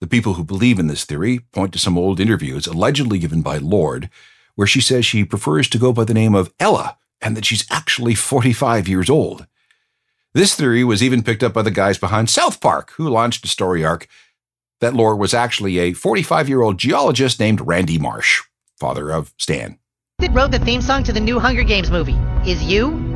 The 0.00 0.06
people 0.06 0.34
who 0.34 0.44
believe 0.44 0.78
in 0.78 0.86
this 0.86 1.04
theory 1.04 1.40
point 1.52 1.74
to 1.74 1.78
some 1.78 1.98
old 1.98 2.18
interviews 2.18 2.66
allegedly 2.66 3.18
given 3.18 3.42
by 3.42 3.58
Lorde, 3.58 4.08
where 4.54 4.66
she 4.66 4.80
says 4.80 5.04
she 5.04 5.24
prefers 5.26 5.68
to 5.68 5.78
go 5.78 5.92
by 5.92 6.04
the 6.04 6.14
name 6.14 6.34
of 6.34 6.54
Ella 6.58 6.96
and 7.20 7.36
that 7.36 7.44
she's 7.44 7.66
actually 7.70 8.14
45 8.14 8.88
years 8.88 9.10
old. 9.10 9.46
This 10.32 10.54
theory 10.54 10.84
was 10.84 11.02
even 11.02 11.22
picked 11.22 11.42
up 11.42 11.52
by 11.52 11.60
the 11.60 11.70
guys 11.70 11.98
behind 11.98 12.30
South 12.30 12.62
Park, 12.62 12.92
who 12.92 13.10
launched 13.10 13.44
a 13.44 13.48
story 13.48 13.84
arc 13.84 14.08
that 14.80 14.94
Lorde 14.94 15.18
was 15.18 15.34
actually 15.34 15.78
a 15.78 15.92
45 15.92 16.48
year 16.48 16.62
old 16.62 16.78
geologist 16.78 17.38
named 17.38 17.60
Randy 17.60 17.98
Marsh, 17.98 18.40
father 18.78 19.12
of 19.12 19.34
Stan. 19.36 19.78
That 20.20 20.32
wrote 20.32 20.50
the 20.50 20.58
theme 20.60 20.80
song 20.80 21.02
to 21.04 21.12
the 21.12 21.20
new 21.20 21.38
Hunger 21.38 21.62
Games 21.62 21.90
movie 21.90 22.16
is 22.46 22.62
you? 22.62 23.09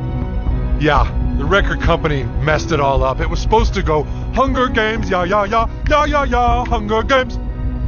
Yeah, 0.79 1.03
the 1.37 1.45
record 1.45 1.81
company 1.81 2.23
messed 2.23 2.71
it 2.71 2.79
all 2.79 3.03
up. 3.03 3.21
It 3.21 3.29
was 3.29 3.39
supposed 3.41 3.73
to 3.75 3.83
go 3.83 4.03
Hunger 4.33 4.67
Games, 4.67 5.09
yeah, 5.09 5.23
yeah, 5.23 5.45
yeah, 5.45 5.69
yeah, 5.89 6.05
yeah, 6.05 6.23
yeah, 6.25 6.65
Hunger 6.65 7.01
Games. 7.03 7.37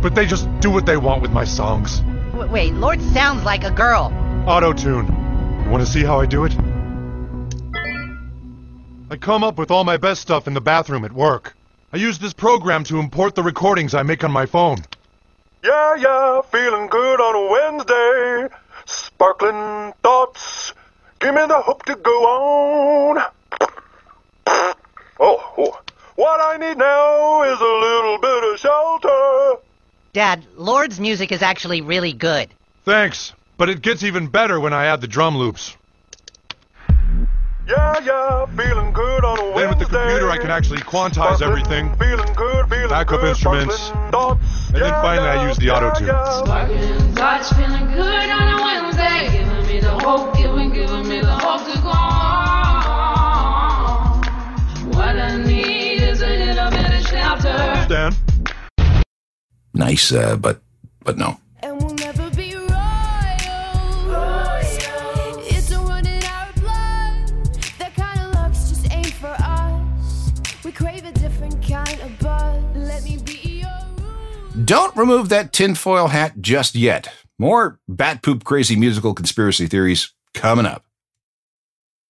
But 0.02 0.16
they 0.16 0.26
just 0.26 0.48
do 0.60 0.72
what 0.72 0.86
they 0.86 0.98
want 0.98 1.22
with 1.22 1.32
my 1.32 1.44
songs. 1.44 2.00
W- 2.32 2.50
wait, 2.52 2.74
Lorde 2.74 3.02
sounds 3.02 3.44
like 3.44 3.64
a 3.64 3.72
girl. 3.72 4.14
Auto 4.48 4.72
tune. 4.74 5.06
You 5.66 5.70
want 5.70 5.86
to 5.86 5.92
see 5.92 6.04
how 6.04 6.20
I 6.20 6.26
do 6.26 6.46
it? 6.46 6.56
I 9.10 9.18
come 9.18 9.44
up 9.44 9.58
with 9.58 9.72
all 9.72 9.84
my 9.84 9.98
best 9.98 10.22
stuff 10.22 10.48
in 10.48 10.54
the 10.54 10.62
bathroom 10.62 11.04
at 11.04 11.12
work. 11.12 11.56
I 11.92 11.98
use 11.98 12.20
this 12.20 12.34
program 12.34 12.84
to 12.86 13.00
import 13.00 13.36
the 13.36 13.44
recordings 13.44 13.94
I 13.94 14.04
make 14.04 14.24
on 14.24 14.32
my 14.32 14.46
phone. 14.46 14.78
Yeah, 15.64 15.96
yeah, 15.96 16.42
feeling 16.42 16.88
good 16.88 17.20
on 17.22 17.36
a 17.36 17.52
Wednesday. 17.52 18.56
Sparkling 18.86 19.94
thoughts. 20.04 20.74
Give 21.20 21.34
me 21.34 21.46
the 21.48 21.60
hope 21.60 21.84
to 21.86 21.96
go 21.96 22.12
on. 22.12 23.24
Oh, 25.20 25.54
oh. 25.58 25.82
What 26.16 26.40
I 26.40 26.58
need 26.58 26.78
now 26.78 27.44
is 27.44 27.60
a 27.60 27.64
little 27.64 28.18
bit 28.20 28.54
of 28.54 28.60
shelter. 28.60 29.62
Dad, 30.14 30.46
Lorde's 30.56 31.00
music 31.00 31.32
is 31.32 31.42
actually 31.42 31.82
really 31.82 32.14
good. 32.14 32.50
Thanks, 32.86 33.34
but 33.58 33.70
it 33.70 33.82
gets 33.82 34.04
even 34.04 34.28
better 34.28 34.60
when 34.60 34.74
I 34.74 34.86
add 34.86 35.02
the 35.02 35.08
drum 35.08 35.38
loops. 35.38 35.76
Yeah, 37.68 38.00
yeah, 38.00 38.46
feeling 38.56 38.94
good 38.94 39.26
on 39.26 39.40
a 39.40 39.52
Wednesday. 39.52 39.60
Then 39.60 39.70
with 39.70 39.80
the 39.80 39.86
computer, 39.86 40.30
I 40.30 40.38
can 40.38 40.52
actually 40.52 40.80
quantize 40.80 41.38
Sparkling, 41.38 41.50
everything. 41.50 41.96
Feeling 41.98 42.34
good, 42.34 42.70
feeling 42.70 42.90
Backup 42.90 43.20
good, 43.20 43.30
instruments. 43.30 43.90
Thoughts. 44.10 44.70
And 44.70 44.78
yeah, 44.78 44.84
then 44.84 44.94
finally, 45.02 45.28
I 45.28 45.48
use 45.48 45.58
the 45.58 45.72
auto 45.72 45.92
tune. 46.00 46.08
Sparkling 47.16 48.57
hope, 50.08 50.38
giving, 50.38 50.70
giving 50.70 51.06
me 51.10 51.20
the 51.20 51.38
hope 51.44 51.66
to 51.70 51.78
go 51.82 51.90
on. 51.90 52.08
What 54.96 55.18
I 55.20 55.36
need 55.36 56.02
is 56.02 56.22
a 56.22 56.28
little 56.28 56.70
bit 56.70 56.94
of 56.98 57.08
shelter. 57.08 57.84
Stan. 57.86 58.16
Nice, 59.74 60.12
uh, 60.14 60.38
but 60.38 60.62
but 61.04 61.18
no. 61.18 61.38
And 61.62 61.82
we'll 61.82 61.94
never 61.96 62.30
be 62.32 62.56
royals. 62.56 62.70
It's 65.54 65.72
a 65.72 65.80
run 65.80 66.08
in 66.08 66.24
our 66.24 66.54
blood. 66.54 67.32
That 67.78 67.94
kind 67.96 68.20
of 68.22 68.34
luck's 68.36 68.70
just 68.70 68.90
ain't 68.94 69.14
for 69.14 69.36
us. 69.40 70.32
We 70.64 70.72
crave 70.72 71.04
a 71.06 71.12
different 71.12 71.62
kind 71.68 72.00
of 72.00 72.18
buzz. 72.20 72.64
Let 72.76 73.04
me 73.04 73.18
be 73.18 73.60
your 73.62 73.82
rule. 73.98 74.64
Don't 74.64 74.96
remove 74.96 75.28
that 75.30 75.52
tinfoil 75.52 76.08
hat 76.08 76.42
just 76.42 76.76
yet. 76.76 77.12
More 77.40 77.80
bat 77.88 78.24
poop 78.24 78.44
crazy 78.44 78.76
musical 78.76 79.14
conspiracy 79.14 79.68
theories 79.68 80.12
coming 80.34 80.66
up. 80.66 80.86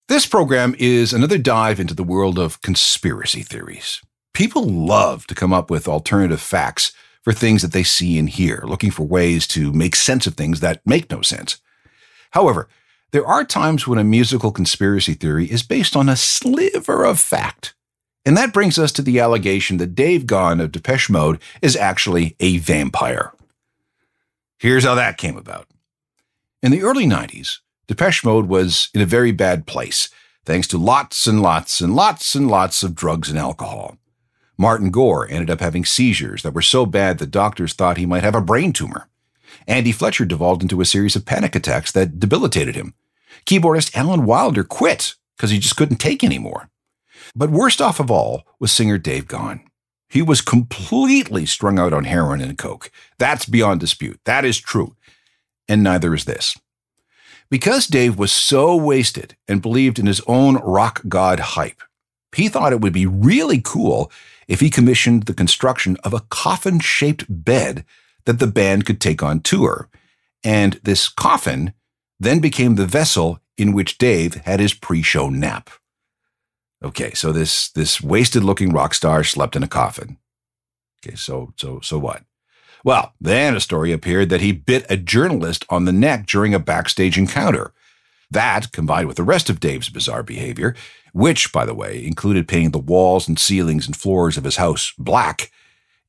This 0.07 0.25
program 0.25 0.73
is 0.79 1.11
another 1.11 1.37
dive 1.37 1.81
into 1.81 1.93
the 1.93 2.03
world 2.03 2.39
of 2.39 2.61
conspiracy 2.61 3.41
theories. 3.41 4.01
People 4.33 4.63
love 4.63 5.27
to 5.27 5.35
come 5.35 5.51
up 5.51 5.69
with 5.69 5.85
alternative 5.85 6.39
facts 6.39 6.93
for 7.23 7.33
things 7.33 7.61
that 7.61 7.73
they 7.73 7.83
see 7.83 8.17
and 8.17 8.29
hear, 8.29 8.63
looking 8.65 8.89
for 8.89 9.03
ways 9.03 9.45
to 9.47 9.73
make 9.73 9.97
sense 9.97 10.27
of 10.27 10.35
things 10.35 10.61
that 10.61 10.79
make 10.85 11.11
no 11.11 11.21
sense. 11.21 11.57
However, 12.31 12.69
there 13.11 13.27
are 13.27 13.43
times 13.43 13.85
when 13.85 13.99
a 13.99 14.05
musical 14.05 14.51
conspiracy 14.51 15.13
theory 15.13 15.51
is 15.51 15.61
based 15.61 15.97
on 15.97 16.07
a 16.07 16.15
sliver 16.15 17.03
of 17.03 17.19
fact. 17.19 17.75
And 18.25 18.37
that 18.37 18.53
brings 18.53 18.79
us 18.79 18.93
to 18.93 19.01
the 19.01 19.19
allegation 19.19 19.75
that 19.77 19.95
Dave 19.95 20.25
Gahan 20.25 20.61
of 20.61 20.71
Depeche 20.71 21.09
Mode 21.09 21.41
is 21.61 21.75
actually 21.75 22.37
a 22.39 22.59
vampire. 22.59 23.33
Here's 24.59 24.83
how 24.83 24.95
that 24.95 25.17
came 25.17 25.37
about. 25.37 25.67
In 26.63 26.71
the 26.71 26.81
early 26.81 27.05
90s, 27.05 27.59
Depeche 27.87 28.23
Mode 28.23 28.47
was 28.47 28.89
in 28.93 29.01
a 29.01 29.05
very 29.05 29.31
bad 29.31 29.67
place, 29.67 30.09
thanks 30.45 30.67
to 30.69 30.77
lots 30.77 31.27
and 31.27 31.41
lots 31.41 31.79
and 31.79 31.95
lots 31.95 32.33
and 32.33 32.47
lots 32.47 32.81
of 32.81 32.95
drugs 32.95 33.29
and 33.29 33.37
alcohol. 33.37 33.97
Martin 34.57 34.89
Gore 34.89 35.27
ended 35.29 35.51
up 35.51 35.59
having 35.59 35.85
seizures 35.85 36.41
that 36.41 36.55
were 36.55 36.63
so 36.63 36.87
bad 36.87 37.19
that 37.19 37.29
doctors 37.29 37.73
thought 37.73 37.97
he 37.97 38.07
might 38.07 38.23
have 38.23 38.33
a 38.33 38.41
brain 38.41 38.73
tumor. 38.73 39.07
Andy 39.67 39.91
Fletcher 39.91 40.25
devolved 40.25 40.63
into 40.63 40.81
a 40.81 40.85
series 40.85 41.15
of 41.15 41.25
panic 41.25 41.55
attacks 41.55 41.91
that 41.91 42.19
debilitated 42.19 42.75
him. 42.75 42.95
Keyboardist 43.45 43.95
Alan 43.95 44.25
Wilder 44.25 44.63
quit 44.63 45.13
because 45.35 45.51
he 45.51 45.59
just 45.59 45.77
couldn't 45.77 45.97
take 45.97 46.23
anymore. 46.23 46.69
But 47.35 47.51
worst 47.51 47.79
off 47.79 47.99
of 47.99 48.09
all 48.09 48.43
was 48.59 48.71
singer 48.71 48.97
Dave 48.97 49.27
Gahan. 49.27 49.66
He 50.09 50.21
was 50.21 50.41
completely 50.41 51.45
strung 51.45 51.77
out 51.77 51.93
on 51.93 52.05
heroin 52.05 52.41
and 52.41 52.57
coke. 52.57 52.91
That's 53.17 53.45
beyond 53.45 53.79
dispute. 53.79 54.19
That 54.25 54.45
is 54.45 54.59
true. 54.59 54.95
And 55.67 55.83
neither 55.83 56.13
is 56.13 56.25
this. 56.25 56.57
Because 57.49 57.87
Dave 57.87 58.17
was 58.17 58.31
so 58.31 58.75
wasted 58.75 59.35
and 59.47 59.61
believed 59.61 59.99
in 59.99 60.05
his 60.05 60.21
own 60.27 60.55
rock 60.57 61.01
god 61.07 61.39
hype, 61.39 61.81
he 62.35 62.49
thought 62.49 62.73
it 62.73 62.81
would 62.81 62.93
be 62.93 63.05
really 63.05 63.61
cool 63.61 64.11
if 64.47 64.59
he 64.59 64.69
commissioned 64.69 65.23
the 65.23 65.33
construction 65.33 65.97
of 66.03 66.13
a 66.13 66.21
coffin 66.29 66.79
shaped 66.79 67.25
bed 67.29 67.85
that 68.25 68.39
the 68.39 68.47
band 68.47 68.85
could 68.85 68.99
take 68.99 69.23
on 69.23 69.39
tour. 69.39 69.89
And 70.43 70.79
this 70.83 71.09
coffin 71.09 71.73
then 72.19 72.39
became 72.39 72.75
the 72.75 72.85
vessel 72.85 73.39
in 73.57 73.73
which 73.73 73.97
Dave 73.97 74.35
had 74.35 74.59
his 74.59 74.73
pre 74.73 75.01
show 75.01 75.29
nap. 75.29 75.69
Okay, 76.83 77.13
so 77.13 77.31
this, 77.31 77.69
this 77.69 78.01
wasted 78.01 78.43
looking 78.43 78.71
rock 78.71 78.93
star 78.93 79.23
slept 79.23 79.55
in 79.55 79.63
a 79.63 79.67
coffin. 79.67 80.17
Okay, 81.03 81.15
so, 81.15 81.53
so, 81.57 81.79
so 81.81 81.97
what? 81.97 82.23
Well, 82.83 83.13
then 83.19 83.55
a 83.55 83.59
story 83.59 83.91
appeared 83.91 84.29
that 84.29 84.41
he 84.41 84.51
bit 84.51 84.85
a 84.89 84.97
journalist 84.97 85.65
on 85.69 85.85
the 85.85 85.91
neck 85.91 86.27
during 86.27 86.53
a 86.53 86.59
backstage 86.59 87.17
encounter. 87.17 87.73
That, 88.29 88.71
combined 88.71 89.07
with 89.07 89.17
the 89.17 89.23
rest 89.23 89.49
of 89.49 89.59
Dave's 89.59 89.89
bizarre 89.89 90.23
behavior, 90.23 90.75
which, 91.13 91.51
by 91.51 91.65
the 91.65 91.73
way, 91.73 92.05
included 92.05 92.47
painting 92.47 92.71
the 92.71 92.77
walls 92.79 93.27
and 93.27 93.39
ceilings 93.39 93.87
and 93.87 93.95
floors 93.95 94.37
of 94.37 94.43
his 94.43 94.57
house 94.57 94.93
black, 94.97 95.51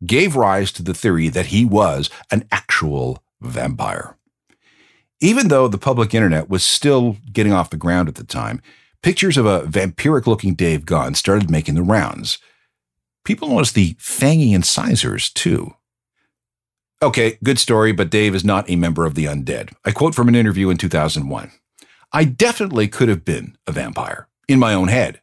gave 0.05 0.37
rise 0.37 0.71
to 0.73 0.83
the 0.83 0.95
theory 0.95 1.29
that 1.29 1.47
he 1.47 1.65
was 1.65 2.11
an 2.31 2.47
actual 2.53 3.23
vampire. 3.41 4.17
Even 5.21 5.49
though 5.49 5.67
the 5.67 5.79
public 5.79 6.15
internet 6.15 6.49
was 6.49 6.65
still 6.65 7.17
getting 7.33 7.53
off 7.53 7.71
the 7.71 7.77
ground 7.77 8.09
at 8.09 8.15
the 8.17 8.25
time, 8.25 8.61
pictures 9.03 9.37
of 9.37 9.47
a 9.47 9.63
vampiric 9.63 10.27
looking 10.27 10.55
Dave 10.55 10.85
Gahan 10.85 11.15
started 11.15 11.51
making 11.51 11.75
the 11.75 11.83
rounds. 11.83 12.39
People 13.25 13.49
noticed 13.49 13.75
the 13.75 13.95
fangy 13.95 14.53
incisors, 14.53 15.31
too. 15.31 15.75
Okay, 17.01 17.39
good 17.45 17.59
story, 17.59 17.93
but 17.93 18.11
Dave 18.11 18.35
is 18.35 18.45
not 18.45 18.69
a 18.69 18.77
member 18.77 19.07
of 19.07 19.15
the 19.15 19.27
undead. 19.27 19.73
I 19.85 19.93
quote 19.93 20.15
from 20.15 20.29
an 20.29 20.35
interview 20.35 20.69
in 20.71 20.77
2001 20.77 21.53
I 22.13 22.25
definitely 22.25 22.89
could 22.89 23.09
have 23.09 23.25
been 23.25 23.57
a 23.67 23.73
vampire 23.73 24.29
in 24.49 24.59
my 24.59 24.75
own 24.75 24.89
head. 24.89 25.21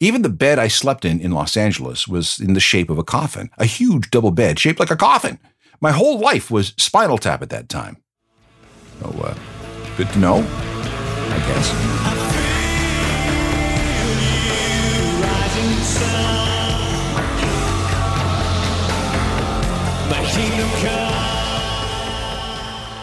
Even 0.00 0.22
the 0.22 0.28
bed 0.28 0.58
I 0.58 0.66
slept 0.66 1.04
in 1.04 1.20
in 1.20 1.30
Los 1.30 1.56
Angeles 1.56 2.08
was 2.08 2.40
in 2.40 2.54
the 2.54 2.60
shape 2.60 2.90
of 2.90 2.98
a 2.98 3.04
coffin, 3.04 3.50
a 3.56 3.66
huge 3.66 4.10
double 4.10 4.32
bed 4.32 4.58
shaped 4.58 4.80
like 4.80 4.90
a 4.90 4.96
coffin. 4.96 5.38
My 5.80 5.92
whole 5.92 6.18
life 6.18 6.50
was 6.50 6.74
Spinal 6.76 7.18
Tap 7.18 7.42
at 7.42 7.50
that 7.50 7.68
time. 7.68 8.02
Oh, 9.04 9.20
uh, 9.20 9.34
good 9.96 10.08
to 10.10 10.18
know, 10.18 10.38
I 10.38 11.38
guess. 11.46 12.21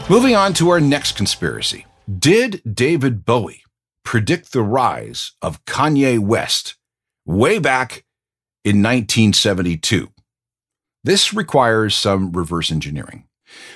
Moving 0.09 0.35
on 0.35 0.53
to 0.55 0.69
our 0.69 0.79
next 0.79 1.15
conspiracy. 1.15 1.85
Did 2.17 2.63
David 2.73 3.25
Bowie 3.25 3.61
predict 4.03 4.53
the 4.53 4.63
rise 4.63 5.33
of 5.41 5.63
Kanye 5.65 6.17
West 6.17 6.77
way 7.25 7.59
back 7.59 8.05
in 8.65 8.81
1972? 8.81 10.09
This 11.03 11.31
requires 11.31 11.93
some 11.93 12.31
reverse 12.31 12.71
engineering. 12.71 13.25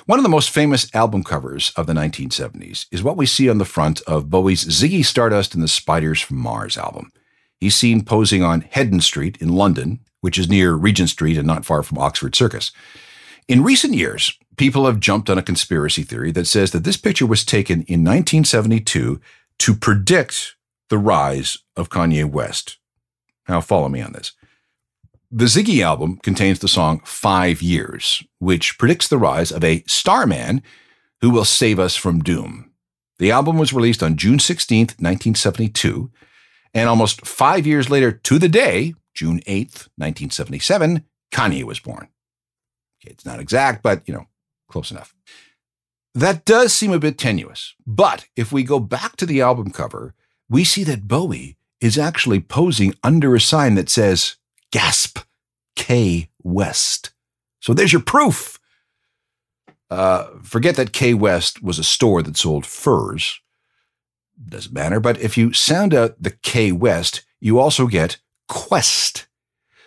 One 0.07 0.17
of 0.17 0.23
the 0.23 0.29
most 0.29 0.49
famous 0.49 0.93
album 0.95 1.23
covers 1.23 1.71
of 1.75 1.85
the 1.85 1.93
1970s 1.93 2.87
is 2.91 3.03
what 3.03 3.17
we 3.17 3.27
see 3.27 3.47
on 3.47 3.59
the 3.59 3.65
front 3.65 4.01
of 4.07 4.31
Bowie's 4.31 4.65
Ziggy 4.65 5.05
Stardust 5.05 5.53
and 5.53 5.61
the 5.61 5.67
Spiders 5.67 6.19
from 6.19 6.37
Mars 6.37 6.77
album. 6.77 7.11
He's 7.63 7.77
seen 7.77 8.03
posing 8.03 8.43
on 8.43 8.63
Heddon 8.63 9.01
Street 9.01 9.37
in 9.37 9.47
London, 9.47 10.01
which 10.19 10.37
is 10.37 10.49
near 10.49 10.73
Regent 10.73 11.09
Street 11.09 11.37
and 11.37 11.47
not 11.47 11.63
far 11.63 11.81
from 11.81 11.97
Oxford 11.97 12.35
Circus. 12.35 12.73
In 13.47 13.63
recent 13.63 13.93
years, 13.93 14.37
people 14.57 14.85
have 14.85 14.99
jumped 14.99 15.29
on 15.29 15.37
a 15.37 15.41
conspiracy 15.41 16.03
theory 16.03 16.33
that 16.33 16.45
says 16.45 16.71
that 16.71 16.83
this 16.83 16.97
picture 16.97 17.25
was 17.25 17.45
taken 17.45 17.83
in 17.83 18.03
1972 18.03 19.21
to 19.59 19.75
predict 19.75 20.57
the 20.89 20.97
rise 20.97 21.57
of 21.77 21.89
Kanye 21.89 22.29
West. 22.29 22.79
Now, 23.47 23.61
follow 23.61 23.87
me 23.87 24.01
on 24.01 24.11
this. 24.11 24.33
The 25.31 25.45
Ziggy 25.45 25.81
album 25.81 26.17
contains 26.17 26.59
the 26.59 26.67
song 26.67 26.99
Five 27.05 27.61
Years, 27.61 28.21
which 28.39 28.77
predicts 28.77 29.07
the 29.07 29.17
rise 29.17 29.53
of 29.53 29.63
a 29.63 29.85
starman 29.87 30.63
who 31.21 31.29
will 31.29 31.45
save 31.45 31.79
us 31.79 31.95
from 31.95 32.23
doom. 32.23 32.73
The 33.19 33.31
album 33.31 33.57
was 33.57 33.71
released 33.71 34.03
on 34.03 34.17
June 34.17 34.39
16, 34.39 34.79
1972, 34.99 36.11
and 36.73 36.89
almost 36.89 37.25
five 37.25 37.67
years 37.67 37.89
later 37.89 38.11
to 38.11 38.39
the 38.39 38.49
day, 38.49 38.93
June 39.13 39.39
8th, 39.41 39.89
1977, 39.97 41.03
Kanye 41.31 41.63
was 41.63 41.79
born. 41.79 42.07
Okay, 43.01 43.11
it's 43.11 43.25
not 43.25 43.39
exact, 43.39 43.83
but, 43.83 44.01
you 44.07 44.13
know, 44.13 44.27
close 44.67 44.91
enough. 44.91 45.15
That 46.15 46.45
does 46.45 46.73
seem 46.73 46.91
a 46.91 46.99
bit 46.99 47.17
tenuous, 47.17 47.73
but 47.85 48.27
if 48.35 48.51
we 48.51 48.63
go 48.63 48.79
back 48.79 49.15
to 49.17 49.25
the 49.25 49.41
album 49.41 49.71
cover, 49.71 50.13
we 50.49 50.63
see 50.63 50.83
that 50.83 51.07
Bowie 51.07 51.57
is 51.81 51.97
actually 51.97 52.39
posing 52.39 52.93
under 53.03 53.35
a 53.35 53.41
sign 53.41 53.75
that 53.75 53.89
says, 53.89 54.35
Gasp, 54.71 55.19
K 55.75 56.29
West. 56.41 57.11
So 57.59 57.73
there's 57.73 57.93
your 57.93 58.01
proof. 58.01 58.59
Uh, 59.89 60.27
forget 60.41 60.75
that 60.75 60.93
K 60.93 61.13
West 61.13 61.61
was 61.61 61.79
a 61.79 61.83
store 61.83 62.23
that 62.23 62.37
sold 62.37 62.65
furs. 62.65 63.39
Doesn't 64.47 64.73
matter, 64.73 64.99
but 64.99 65.19
if 65.19 65.37
you 65.37 65.53
sound 65.53 65.93
out 65.93 66.21
the 66.21 66.31
K 66.31 66.71
West, 66.71 67.23
you 67.39 67.59
also 67.59 67.87
get 67.87 68.17
Quest. 68.47 69.27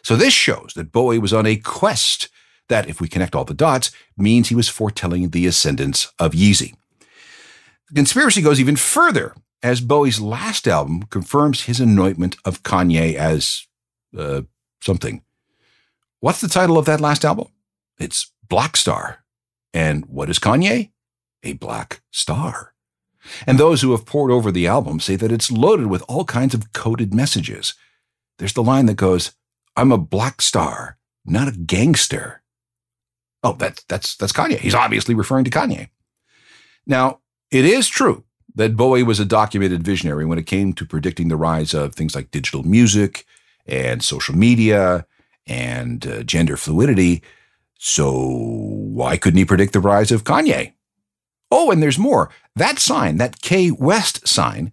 So 0.03 0.17
this 0.17 0.33
shows 0.33 0.73
that 0.77 0.93
Bowie 0.93 1.19
was 1.19 1.33
on 1.33 1.47
a 1.47 1.57
quest 1.57 2.29
that, 2.69 2.89
if 2.89 3.01
we 3.01 3.09
connect 3.09 3.35
all 3.35 3.45
the 3.45 3.55
dots, 3.55 3.91
means 4.17 4.49
he 4.49 4.55
was 4.55 4.69
foretelling 4.69 5.31
the 5.31 5.47
ascendance 5.47 6.13
of 6.19 6.33
Yeezy. 6.33 6.75
The 7.89 7.95
conspiracy 7.95 8.43
goes 8.43 8.61
even 8.61 8.77
further, 8.77 9.35
as 9.63 9.81
Bowie's 9.81 10.21
last 10.21 10.67
album 10.69 11.03
confirms 11.05 11.65
his 11.65 11.81
anointment 11.81 12.37
of 12.45 12.63
Kanye 12.63 13.15
as 13.15 13.67
uh, 14.17 14.43
something. 14.81 15.23
What's 16.21 16.41
the 16.41 16.49
title 16.49 16.79
of 16.79 16.87
that 16.87 17.01
last 17.01 17.25
album? 17.25 17.49
It's 17.99 18.33
Blackstar. 18.49 19.19
And 19.75 20.07
what 20.07 20.31
is 20.31 20.39
Kanye? 20.39 20.91
A 21.43 21.53
black 21.55 22.01
star. 22.11 22.75
And 23.47 23.59
those 23.59 23.83
who 23.83 23.93
have 23.93 24.07
pored 24.07 24.31
over 24.31 24.51
the 24.51 24.67
album 24.67 25.01
say 25.01 25.17
that 25.17 25.33
it's 25.33 25.51
loaded 25.51 25.87
with 25.87 26.03
all 26.09 26.25
kinds 26.25 26.55
of 26.55 26.73
coded 26.73 27.15
messages. 27.15 27.75
There's 28.39 28.53
the 28.53 28.63
line 28.63 28.87
that 28.87 28.95
goes, 28.95 29.33
I'm 29.77 29.93
a 29.93 29.99
black 29.99 30.43
star, 30.43 30.99
not 31.25 31.49
a 31.49 31.53
gangster. 31.53 32.43
Oh, 33.43 33.53
that's 33.53 33.85
that's 33.85 34.17
that's 34.17 34.33
Kanye. 34.33 34.59
He's 34.59 34.75
obviously 34.75 35.15
referring 35.15 35.45
to 35.45 35.51
Kanye. 35.51 35.89
Now, 36.87 37.21
it 37.51 37.65
is 37.65 37.89
true 37.89 38.25
that 38.55 38.77
Bowie 38.77 39.03
was 39.03 39.21
a 39.21 39.25
documented 39.25 39.83
visionary 39.83 40.25
when 40.25 40.39
it 40.39 40.47
came 40.47 40.73
to 40.73 40.87
predicting 40.87 41.29
the 41.29 41.37
rise 41.37 41.75
of 41.75 41.95
things 41.95 42.15
like 42.15 42.31
digital 42.31 42.63
music 42.63 43.27
and 43.67 44.03
social 44.03 44.35
media 44.35 45.07
and 45.47 46.07
uh, 46.07 46.23
gender 46.23 46.57
fluidity. 46.57 47.23
So 47.79 48.11
why 48.19 49.17
couldn't 49.19 49.39
he 49.39 49.45
predict 49.45 49.75
the 49.75 49.81
rise 49.81 50.11
of 50.11 50.25
Kanye? 50.25 50.73
Oh, 51.59 51.71
and 51.71 51.83
there's 51.83 51.99
more. 51.99 52.29
That 52.55 52.79
sign, 52.79 53.17
that 53.17 53.41
K 53.41 53.71
West 53.71 54.29
sign, 54.29 54.73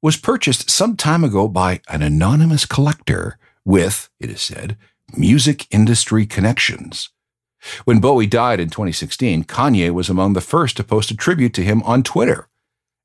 was 0.00 0.16
purchased 0.16 0.70
some 0.70 0.96
time 0.96 1.24
ago 1.24 1.46
by 1.46 1.82
an 1.88 2.00
anonymous 2.00 2.64
collector 2.64 3.38
with, 3.66 4.08
it 4.18 4.30
is 4.30 4.40
said, 4.40 4.78
music 5.14 5.66
industry 5.70 6.24
connections. 6.24 7.10
When 7.84 8.00
Bowie 8.00 8.26
died 8.26 8.60
in 8.60 8.70
2016, 8.70 9.44
Kanye 9.44 9.90
was 9.90 10.08
among 10.08 10.32
the 10.32 10.40
first 10.40 10.78
to 10.78 10.84
post 10.84 11.10
a 11.10 11.16
tribute 11.16 11.52
to 11.52 11.62
him 11.62 11.82
on 11.82 12.02
Twitter, 12.02 12.48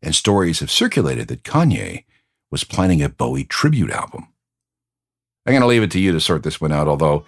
and 0.02 0.16
stories 0.16 0.62
have 0.62 0.72
circulated 0.72 1.28
that 1.28 1.44
Kanye 1.44 2.06
was 2.50 2.64
planning 2.64 3.04
a 3.04 3.10
Bowie 3.10 3.44
tribute 3.44 3.92
album. 3.92 4.30
I'm 5.46 5.52
going 5.52 5.62
to 5.62 5.68
leave 5.68 5.84
it 5.84 5.92
to 5.92 6.00
you 6.00 6.14
to 6.14 6.22
sort 6.22 6.44
this 6.44 6.62
one 6.62 6.72
out, 6.72 6.88
although 6.88 7.26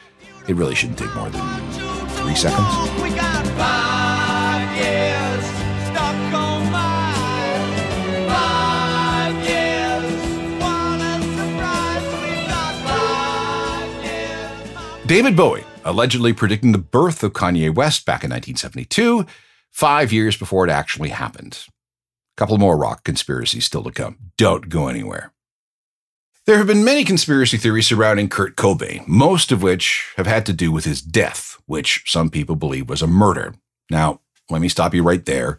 it 0.47 0.55
really 0.55 0.75
shouldn't 0.75 0.97
take 0.97 1.13
more 1.13 1.29
than 1.29 2.07
three 2.11 2.35
seconds. 2.35 3.28
David 15.09 15.35
Bowie 15.35 15.63
allegedly 15.83 16.33
predicting 16.33 16.71
the 16.71 16.77
birth 16.77 17.23
of 17.23 17.33
Kanye 17.33 17.73
West 17.73 18.05
back 18.05 18.23
in 18.23 18.29
1972, 18.29 19.25
five 19.71 20.13
years 20.13 20.37
before 20.37 20.67
it 20.67 20.69
actually 20.69 21.09
happened. 21.09 21.65
A 21.67 22.37
couple 22.37 22.59
more 22.59 22.77
rock 22.77 23.03
conspiracies 23.03 23.65
still 23.65 23.81
to 23.81 23.91
come. 23.91 24.19
Don't 24.37 24.69
go 24.69 24.87
anywhere. 24.87 25.33
There 26.45 26.59
have 26.59 26.67
been 26.67 26.83
many 26.83 27.03
conspiracy 27.03 27.57
theories 27.57 27.87
surrounding 27.87 28.29
Kurt 28.29 28.55
Cobain, 28.55 29.07
most 29.07 29.51
of 29.51 29.63
which 29.63 30.13
have 30.15 30.27
had 30.27 30.45
to 30.45 30.53
do 30.53 30.71
with 30.71 30.85
his 30.85 31.01
death, 31.01 31.57
which 31.65 32.03
some 32.05 32.29
people 32.29 32.55
believe 32.55 32.87
was 32.87 33.01
a 33.01 33.07
murder. 33.07 33.55
Now, 33.89 34.21
let 34.51 34.61
me 34.61 34.69
stop 34.69 34.93
you 34.93 35.01
right 35.01 35.25
there. 35.25 35.57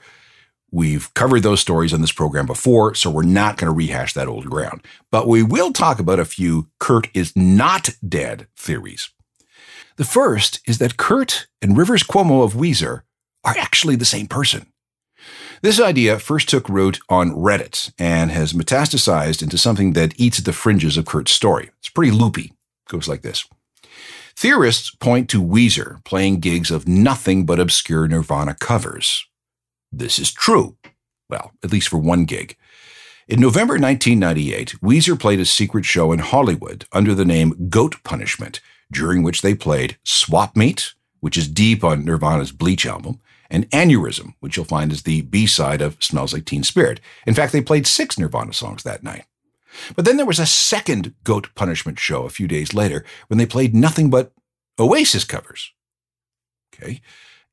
We've 0.71 1.13
covered 1.15 1.43
those 1.43 1.59
stories 1.59 1.93
on 1.93 2.03
this 2.03 2.13
program 2.13 2.47
before, 2.47 2.95
so 2.95 3.11
we're 3.11 3.25
not 3.25 3.57
going 3.57 3.69
to 3.69 3.77
rehash 3.77 4.13
that 4.13 4.29
old 4.29 4.49
ground. 4.49 4.87
But 5.11 5.27
we 5.27 5.43
will 5.43 5.73
talk 5.73 5.99
about 5.99 6.21
a 6.21 6.25
few 6.25 6.69
Kurt 6.79 7.09
is 7.15 7.35
not 7.35 7.91
dead 8.09 8.47
theories. 8.57 9.11
The 9.97 10.05
first 10.05 10.61
is 10.67 10.79
that 10.79 10.97
Kurt 10.97 11.47
and 11.61 11.77
Rivers 11.77 12.03
Cuomo 12.03 12.43
of 12.43 12.55
Weezer 12.55 13.03
are 13.45 13.57
actually 13.59 13.97
the 13.97 14.05
same 14.05 14.27
person. 14.27 14.67
This 15.63 15.81
idea 15.81 16.19
first 16.19 16.49
took 16.49 16.69
root 16.69 16.99
on 17.09 17.33
Reddit 17.33 17.93
and 17.99 18.31
has 18.31 18.55
metastasized 18.55 19.43
into 19.43 19.59
something 19.59 19.93
that 19.93 20.19
eats 20.19 20.39
at 20.39 20.47
the 20.47 20.55
fringes 20.55 20.97
of 20.97 21.05
Kurt's 21.05 21.33
story. 21.33 21.71
It's 21.79 21.91
pretty 21.91 22.13
loopy. 22.13 22.53
It 22.87 22.91
goes 22.91 23.09
like 23.09 23.21
this. 23.23 23.47
Theorists 24.35 24.91
point 24.91 25.29
to 25.31 25.43
Weezer 25.43 26.03
playing 26.05 26.41
gigs 26.41 26.71
of 26.71 26.89
nothing 26.89 27.45
but 27.45 27.61
obscure 27.61 28.09
Nirvana 28.09 28.55
covers. 28.55 29.27
This 29.93 30.19
is 30.19 30.33
true. 30.33 30.77
Well, 31.29 31.53
at 31.63 31.73
least 31.73 31.89
for 31.89 31.99
one 31.99 32.25
gig. 32.25 32.57
In 33.29 33.39
November 33.39 33.75
1998, 33.75 34.77
Weezer 34.83 35.19
played 35.19 35.41
a 35.41 35.45
secret 35.45 35.85
show 35.85 36.11
in 36.11 36.21
Hollywood 36.21 36.87
under 36.91 37.15
the 37.15 37.25
name 37.25 37.69
Goat 37.69 38.03
Punishment, 38.03 38.61
during 38.91 39.23
which 39.23 39.43
they 39.43 39.55
played 39.55 39.99
Swap 40.05 40.57
Meet, 40.57 40.95
which 41.21 41.37
is 41.37 41.49
deep 41.49 41.85
on 41.85 42.05
Nirvana's 42.05 42.53
Bleach 42.53 42.87
album, 42.87 43.21
and 43.51 43.69
Aneurysm, 43.71 44.35
which 44.41 44.57
you'll 44.57 44.65
find 44.65 44.93
is 44.93 45.03
the 45.03 45.23
B 45.23 45.47
side 45.47 45.83
of 45.83 46.03
Smells 46.03 46.33
Like 46.33 46.45
Teen 46.45 46.63
Spirit. 46.63 47.01
In 47.27 47.35
fact, 47.35 47.53
they 47.53 47.61
played 47.61 47.87
six 47.87 48.19
Nirvana 48.19 48.53
songs 48.53 48.83
that 48.83 49.03
night. 49.03 49.25
But 49.97 50.05
then 50.05 50.17
there 50.17 50.27
was 50.27 50.39
a 50.39 50.47
second 50.47 51.15
Goat 51.25 51.55
Punishment 51.55 51.99
show 51.99 52.25
a 52.25 52.31
few 52.31 52.49
days 52.49 52.75
later 52.75 53.05
when 53.29 53.39
they 53.39 53.47
played 53.47 53.75
nothing 53.75 54.11
but 54.11 54.33
Oasis 54.79 55.25
covers. 55.25 55.73
Okay. 56.75 57.01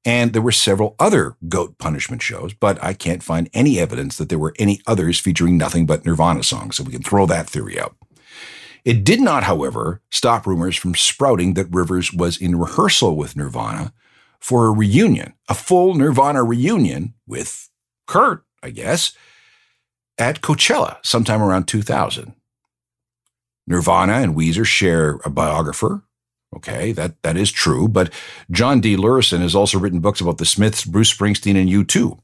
And 0.05 0.33
there 0.33 0.41
were 0.41 0.51
several 0.51 0.95
other 0.99 1.35
Goat 1.49 1.77
Punishment 1.77 2.21
shows, 2.21 2.53
but 2.53 2.81
I 2.83 2.93
can't 2.93 3.23
find 3.23 3.49
any 3.53 3.79
evidence 3.79 4.17
that 4.17 4.29
there 4.29 4.39
were 4.39 4.53
any 4.57 4.81
others 4.87 5.19
featuring 5.19 5.57
nothing 5.57 5.85
but 5.85 6.05
Nirvana 6.05 6.43
songs, 6.43 6.77
so 6.77 6.83
we 6.83 6.93
can 6.93 7.03
throw 7.03 7.25
that 7.25 7.49
theory 7.49 7.79
out. 7.79 7.95
It 8.87 9.03
did 9.03 9.19
not, 9.19 9.43
however, 9.43 10.01
stop 10.11 10.47
rumors 10.47 10.77
from 10.77 10.95
sprouting 10.95 11.55
that 11.55 11.67
Rivers 11.69 12.13
was 12.13 12.37
in 12.37 12.57
rehearsal 12.57 13.17
with 13.17 13.35
Nirvana 13.35 13.91
for 14.39 14.65
a 14.65 14.71
reunion, 14.71 15.33
a 15.49 15.53
full 15.53 15.93
Nirvana 15.93 16.41
reunion 16.41 17.13
with 17.27 17.69
Kurt, 18.05 18.45
I 18.63 18.69
guess, 18.69 19.11
at 20.17 20.39
Coachella 20.39 20.99
sometime 21.03 21.41
around 21.41 21.67
2000. 21.67 22.33
Nirvana 23.67 24.13
and 24.13 24.37
Weezer 24.37 24.65
share 24.65 25.19
a 25.25 25.29
biographer. 25.29 26.03
Okay, 26.55 26.93
that, 26.93 27.21
that 27.23 27.35
is 27.35 27.51
true, 27.51 27.89
but 27.89 28.13
John 28.51 28.79
D. 28.79 28.95
Luerssen 28.95 29.41
has 29.41 29.53
also 29.53 29.77
written 29.77 29.99
books 29.99 30.21
about 30.21 30.37
the 30.37 30.45
Smiths, 30.45 30.85
Bruce 30.85 31.13
Springsteen, 31.13 31.59
and 31.59 31.69
U2. 31.69 32.17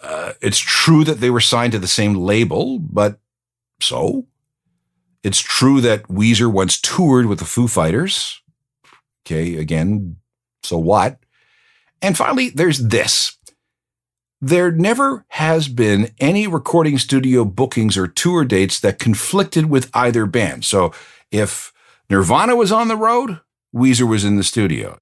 Uh, 0.00 0.32
it's 0.40 0.58
true 0.58 1.04
that 1.04 1.20
they 1.20 1.28
were 1.28 1.38
signed 1.38 1.72
to 1.72 1.78
the 1.78 1.86
same 1.86 2.14
label, 2.14 2.78
but 2.78 3.20
so? 3.82 4.26
It's 5.22 5.40
true 5.40 5.80
that 5.82 6.04
Weezer 6.04 6.50
once 6.50 6.80
toured 6.80 7.26
with 7.26 7.38
the 7.38 7.44
Foo 7.44 7.68
Fighters. 7.68 8.40
Okay, 9.26 9.56
again, 9.56 10.16
so 10.62 10.78
what? 10.78 11.18
And 12.00 12.16
finally, 12.16 12.50
there's 12.50 12.78
this. 12.78 13.36
There 14.40 14.70
never 14.70 15.26
has 15.28 15.68
been 15.68 16.12
any 16.18 16.46
recording 16.46 16.96
studio 16.96 17.44
bookings 17.44 17.98
or 17.98 18.06
tour 18.06 18.44
dates 18.44 18.80
that 18.80 18.98
conflicted 18.98 19.66
with 19.66 19.90
either 19.92 20.24
band. 20.24 20.64
So 20.64 20.94
if 21.30 21.72
Nirvana 22.08 22.56
was 22.56 22.72
on 22.72 22.88
the 22.88 22.96
road, 22.96 23.40
Weezer 23.74 24.08
was 24.08 24.24
in 24.24 24.36
the 24.36 24.42
studio. 24.42 24.98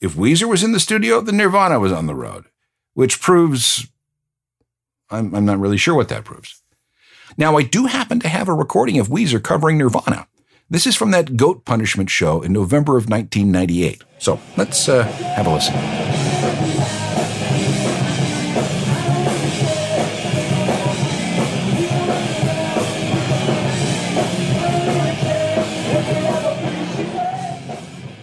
If 0.00 0.14
Weezer 0.14 0.48
was 0.48 0.62
in 0.62 0.70
the 0.70 0.78
studio, 0.78 1.20
then 1.20 1.36
Nirvana 1.36 1.80
was 1.80 1.90
on 1.90 2.06
the 2.06 2.14
road, 2.14 2.44
which 2.94 3.20
proves 3.20 3.88
I'm, 5.10 5.34
I'm 5.34 5.44
not 5.44 5.58
really 5.58 5.76
sure 5.76 5.94
what 5.94 6.08
that 6.08 6.24
proves. 6.24 6.62
Now, 7.38 7.58
I 7.58 7.64
do 7.64 7.84
happen 7.84 8.18
to 8.20 8.28
have 8.28 8.48
a 8.48 8.54
recording 8.54 8.98
of 8.98 9.08
Weezer 9.08 9.42
covering 9.42 9.76
Nirvana. 9.76 10.26
This 10.70 10.86
is 10.86 10.96
from 10.96 11.10
that 11.10 11.36
goat 11.36 11.66
punishment 11.66 12.08
show 12.08 12.40
in 12.40 12.50
November 12.50 12.96
of 12.96 13.10
1998. 13.10 14.02
So 14.18 14.40
let's 14.56 14.88
uh, 14.88 15.02
have 15.02 15.46
a 15.46 15.52
listen. 15.52 15.74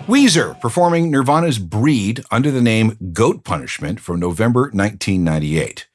Weezer 0.08 0.60
performing 0.60 1.12
Nirvana's 1.12 1.60
Breed 1.60 2.24
under 2.32 2.50
the 2.50 2.62
name 2.62 2.98
Goat 3.14 3.44
Punishment 3.44 4.00
from 4.00 4.20
November 4.20 4.64
1998. 4.74 5.88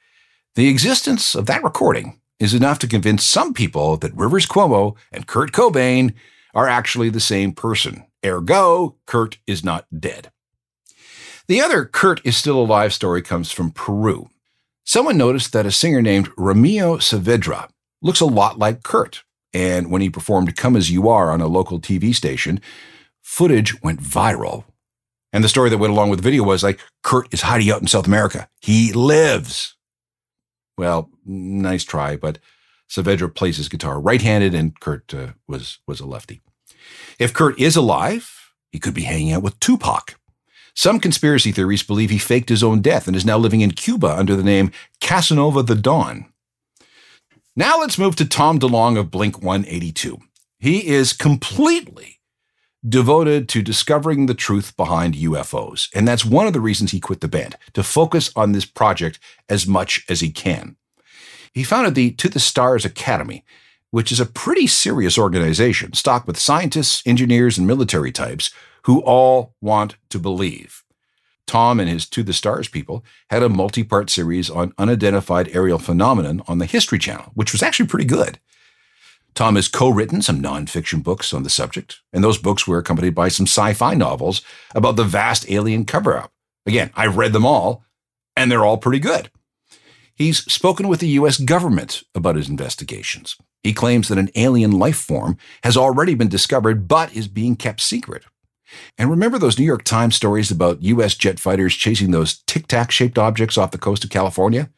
The 0.55 0.69
existence 0.69 1.35
of 1.35 1.45
that 1.47 1.63
recording 1.63 2.19
is 2.39 2.53
enough 2.53 2.79
to 2.79 2.87
convince 2.87 3.25
some 3.25 3.53
people 3.53 3.97
that 3.97 4.15
Rivers 4.15 4.45
Cuomo 4.45 4.95
and 5.11 5.27
Kurt 5.27 5.51
Cobain 5.51 6.13
are 6.53 6.67
actually 6.67 7.09
the 7.09 7.19
same 7.19 7.51
person. 7.51 8.05
Ergo, 8.25 8.95
Kurt 9.05 9.37
is 9.45 9.63
not 9.63 9.85
dead. 9.97 10.31
The 11.47 11.61
other 11.61 11.85
Kurt 11.85 12.21
is 12.25 12.37
still 12.37 12.59
alive 12.59 12.93
story 12.93 13.21
comes 13.21 13.51
from 13.51 13.71
Peru. 13.71 14.29
Someone 14.83 15.17
noticed 15.17 15.53
that 15.53 15.65
a 15.65 15.71
singer 15.71 16.01
named 16.01 16.29
Ramiro 16.37 16.97
Saavedra 16.97 17.69
looks 18.01 18.21
a 18.21 18.25
lot 18.25 18.57
like 18.57 18.83
Kurt, 18.83 19.23
and 19.53 19.91
when 19.91 20.01
he 20.01 20.09
performed 20.09 20.55
Come 20.55 20.75
As 20.75 20.91
You 20.91 21.09
Are 21.09 21.31
on 21.31 21.41
a 21.41 21.47
local 21.47 21.79
TV 21.79 22.13
station, 22.13 22.61
footage 23.21 23.81
went 23.81 24.01
viral. 24.01 24.63
And 25.31 25.43
the 25.43 25.49
story 25.49 25.69
that 25.69 25.77
went 25.77 25.93
along 25.93 26.09
with 26.09 26.19
the 26.19 26.23
video 26.23 26.43
was 26.43 26.63
like, 26.63 26.79
Kurt 27.03 27.31
is 27.33 27.41
hiding 27.41 27.69
out 27.69 27.81
in 27.81 27.87
South 27.87 28.07
America. 28.07 28.47
He 28.61 28.93
lives. 28.93 29.75
Well, 30.79 31.09
nice 31.25 31.83
try, 31.83 32.15
but 32.15 32.39
Saavedra 32.89 33.35
plays 33.35 33.57
his 33.57 33.67
guitar 33.67 33.99
right-handed, 33.99 34.53
and 34.53 34.79
Kurt 34.79 35.13
uh, 35.13 35.33
was 35.45 35.79
was 35.85 35.99
a 35.99 36.05
lefty. 36.05 36.39
If 37.19 37.33
Kurt 37.33 37.59
is 37.59 37.75
alive, 37.75 38.53
he 38.71 38.79
could 38.79 38.93
be 38.93 39.01
hanging 39.01 39.33
out 39.33 39.43
with 39.43 39.59
Tupac. 39.59 40.17
Some 40.73 41.01
conspiracy 41.01 41.51
theories 41.51 41.83
believe 41.83 42.11
he 42.11 42.17
faked 42.17 42.47
his 42.47 42.63
own 42.63 42.81
death 42.81 43.07
and 43.07 43.15
is 43.17 43.25
now 43.25 43.37
living 43.37 43.59
in 43.59 43.71
Cuba 43.71 44.07
under 44.07 44.37
the 44.37 44.43
name 44.43 44.71
Casanova 45.01 45.63
the 45.63 45.75
Dawn. 45.75 46.31
Now 47.57 47.81
let's 47.81 47.99
move 47.99 48.15
to 48.15 48.25
Tom 48.25 48.57
DeLonge 48.57 48.97
of 48.97 49.11
Blink 49.11 49.41
182. 49.41 50.17
He 50.59 50.87
is 50.87 51.11
completely 51.11 52.18
devoted 52.87 53.49
to 53.49 53.61
discovering 53.61 54.25
the 54.25 54.33
truth 54.33 54.75
behind 54.77 55.15
UFOs. 55.15 55.89
And 55.93 56.07
that's 56.07 56.23
one 56.23 56.47
of 56.47 56.53
the 56.53 56.61
reasons 56.61 56.91
he 56.91 56.99
quit 56.99 57.21
the 57.21 57.27
band, 57.27 57.55
to 57.73 57.83
focus 57.83 58.31
on 58.35 58.51
this 58.51 58.65
project 58.65 59.19
as 59.49 59.67
much 59.67 60.05
as 60.07 60.21
he 60.21 60.31
can. 60.31 60.77
He 61.53 61.63
founded 61.63 61.95
the 61.95 62.11
To 62.11 62.29
the 62.29 62.39
Stars 62.39 62.85
Academy, 62.85 63.43
which 63.91 64.11
is 64.11 64.19
a 64.19 64.25
pretty 64.25 64.67
serious 64.67 65.17
organization 65.17 65.93
stocked 65.93 66.27
with 66.27 66.37
scientists, 66.37 67.01
engineers, 67.05 67.57
and 67.57 67.67
military 67.67 68.11
types 68.11 68.51
who 68.83 69.01
all 69.01 69.55
want 69.59 69.95
to 70.09 70.19
believe. 70.19 70.83
Tom 71.47 71.79
and 71.79 71.89
his 71.89 72.07
To 72.09 72.21
the 72.21 72.33
Stars 72.33 72.67
people 72.67 73.03
had 73.29 73.41
a 73.41 73.49
multi 73.49 73.83
part 73.83 74.09
series 74.09 74.49
on 74.49 74.73
unidentified 74.77 75.49
aerial 75.51 75.79
phenomenon 75.79 76.43
on 76.47 76.59
the 76.59 76.67
History 76.67 76.99
Channel, 76.99 77.31
which 77.33 77.51
was 77.51 77.63
actually 77.63 77.87
pretty 77.87 78.05
good. 78.05 78.39
Tom 79.39 79.55
has 79.55 79.69
co 79.69 79.87
written 79.87 80.21
some 80.21 80.41
nonfiction 80.41 81.01
books 81.01 81.33
on 81.33 81.43
the 81.43 81.49
subject, 81.49 82.01
and 82.11 82.21
those 82.21 82.37
books 82.37 82.67
were 82.67 82.77
accompanied 82.77 83.15
by 83.15 83.29
some 83.29 83.45
sci 83.45 83.71
fi 83.71 83.93
novels 83.93 84.41
about 84.75 84.97
the 84.97 85.05
vast 85.05 85.49
alien 85.49 85.85
cover 85.85 86.17
up. 86.17 86.33
Again, 86.65 86.91
I've 86.93 87.15
read 87.15 87.31
them 87.31 87.45
all, 87.45 87.85
and 88.35 88.51
they're 88.51 88.65
all 88.65 88.75
pretty 88.75 88.99
good. 88.99 89.31
He's 90.13 90.39
spoken 90.51 90.89
with 90.89 90.99
the 90.99 91.07
U.S. 91.19 91.37
government 91.37 92.03
about 92.13 92.35
his 92.35 92.49
investigations. 92.49 93.37
He 93.63 93.71
claims 93.71 94.09
that 94.09 94.17
an 94.17 94.29
alien 94.35 94.71
life 94.71 94.97
form 94.97 95.37
has 95.63 95.77
already 95.77 96.15
been 96.15 96.27
discovered 96.27 96.89
but 96.89 97.15
is 97.15 97.29
being 97.29 97.55
kept 97.55 97.79
secret. 97.79 98.25
And 98.97 99.09
remember 99.09 99.39
those 99.39 99.57
New 99.57 99.63
York 99.63 99.85
Times 99.85 100.17
stories 100.17 100.51
about 100.51 100.83
U.S. 100.83 101.15
jet 101.15 101.39
fighters 101.39 101.75
chasing 101.75 102.11
those 102.11 102.43
tic 102.45 102.67
tac 102.67 102.91
shaped 102.91 103.17
objects 103.17 103.57
off 103.57 103.71
the 103.71 103.77
coast 103.77 104.03
of 104.03 104.09
California? 104.09 104.69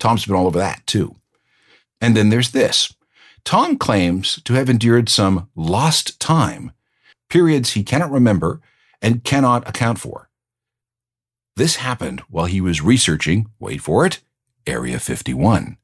Tom's 0.00 0.24
been 0.24 0.36
all 0.36 0.46
over 0.46 0.58
that, 0.58 0.86
too. 0.86 1.16
And 2.00 2.16
then 2.16 2.30
there's 2.30 2.52
this 2.52 2.95
Tom 3.46 3.78
claims 3.78 4.42
to 4.42 4.54
have 4.54 4.68
endured 4.68 5.08
some 5.08 5.48
lost 5.54 6.18
time, 6.18 6.72
periods 7.30 7.70
he 7.70 7.84
cannot 7.84 8.10
remember 8.10 8.60
and 9.00 9.22
cannot 9.22 9.66
account 9.68 10.00
for. 10.00 10.28
This 11.54 11.76
happened 11.76 12.22
while 12.28 12.46
he 12.46 12.60
was 12.60 12.82
researching, 12.82 13.46
wait 13.60 13.80
for 13.80 14.04
it, 14.04 14.18
Area 14.66 14.98
51. 14.98 15.78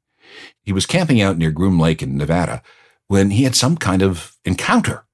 He 0.60 0.72
was 0.72 0.86
camping 0.86 1.20
out 1.20 1.38
near 1.38 1.52
Groom 1.52 1.78
Lake 1.78 2.02
in 2.02 2.16
Nevada 2.16 2.64
when 3.06 3.30
he 3.30 3.44
had 3.44 3.54
some 3.54 3.76
kind 3.76 4.02
of 4.02 4.36
encounter. 4.44 5.04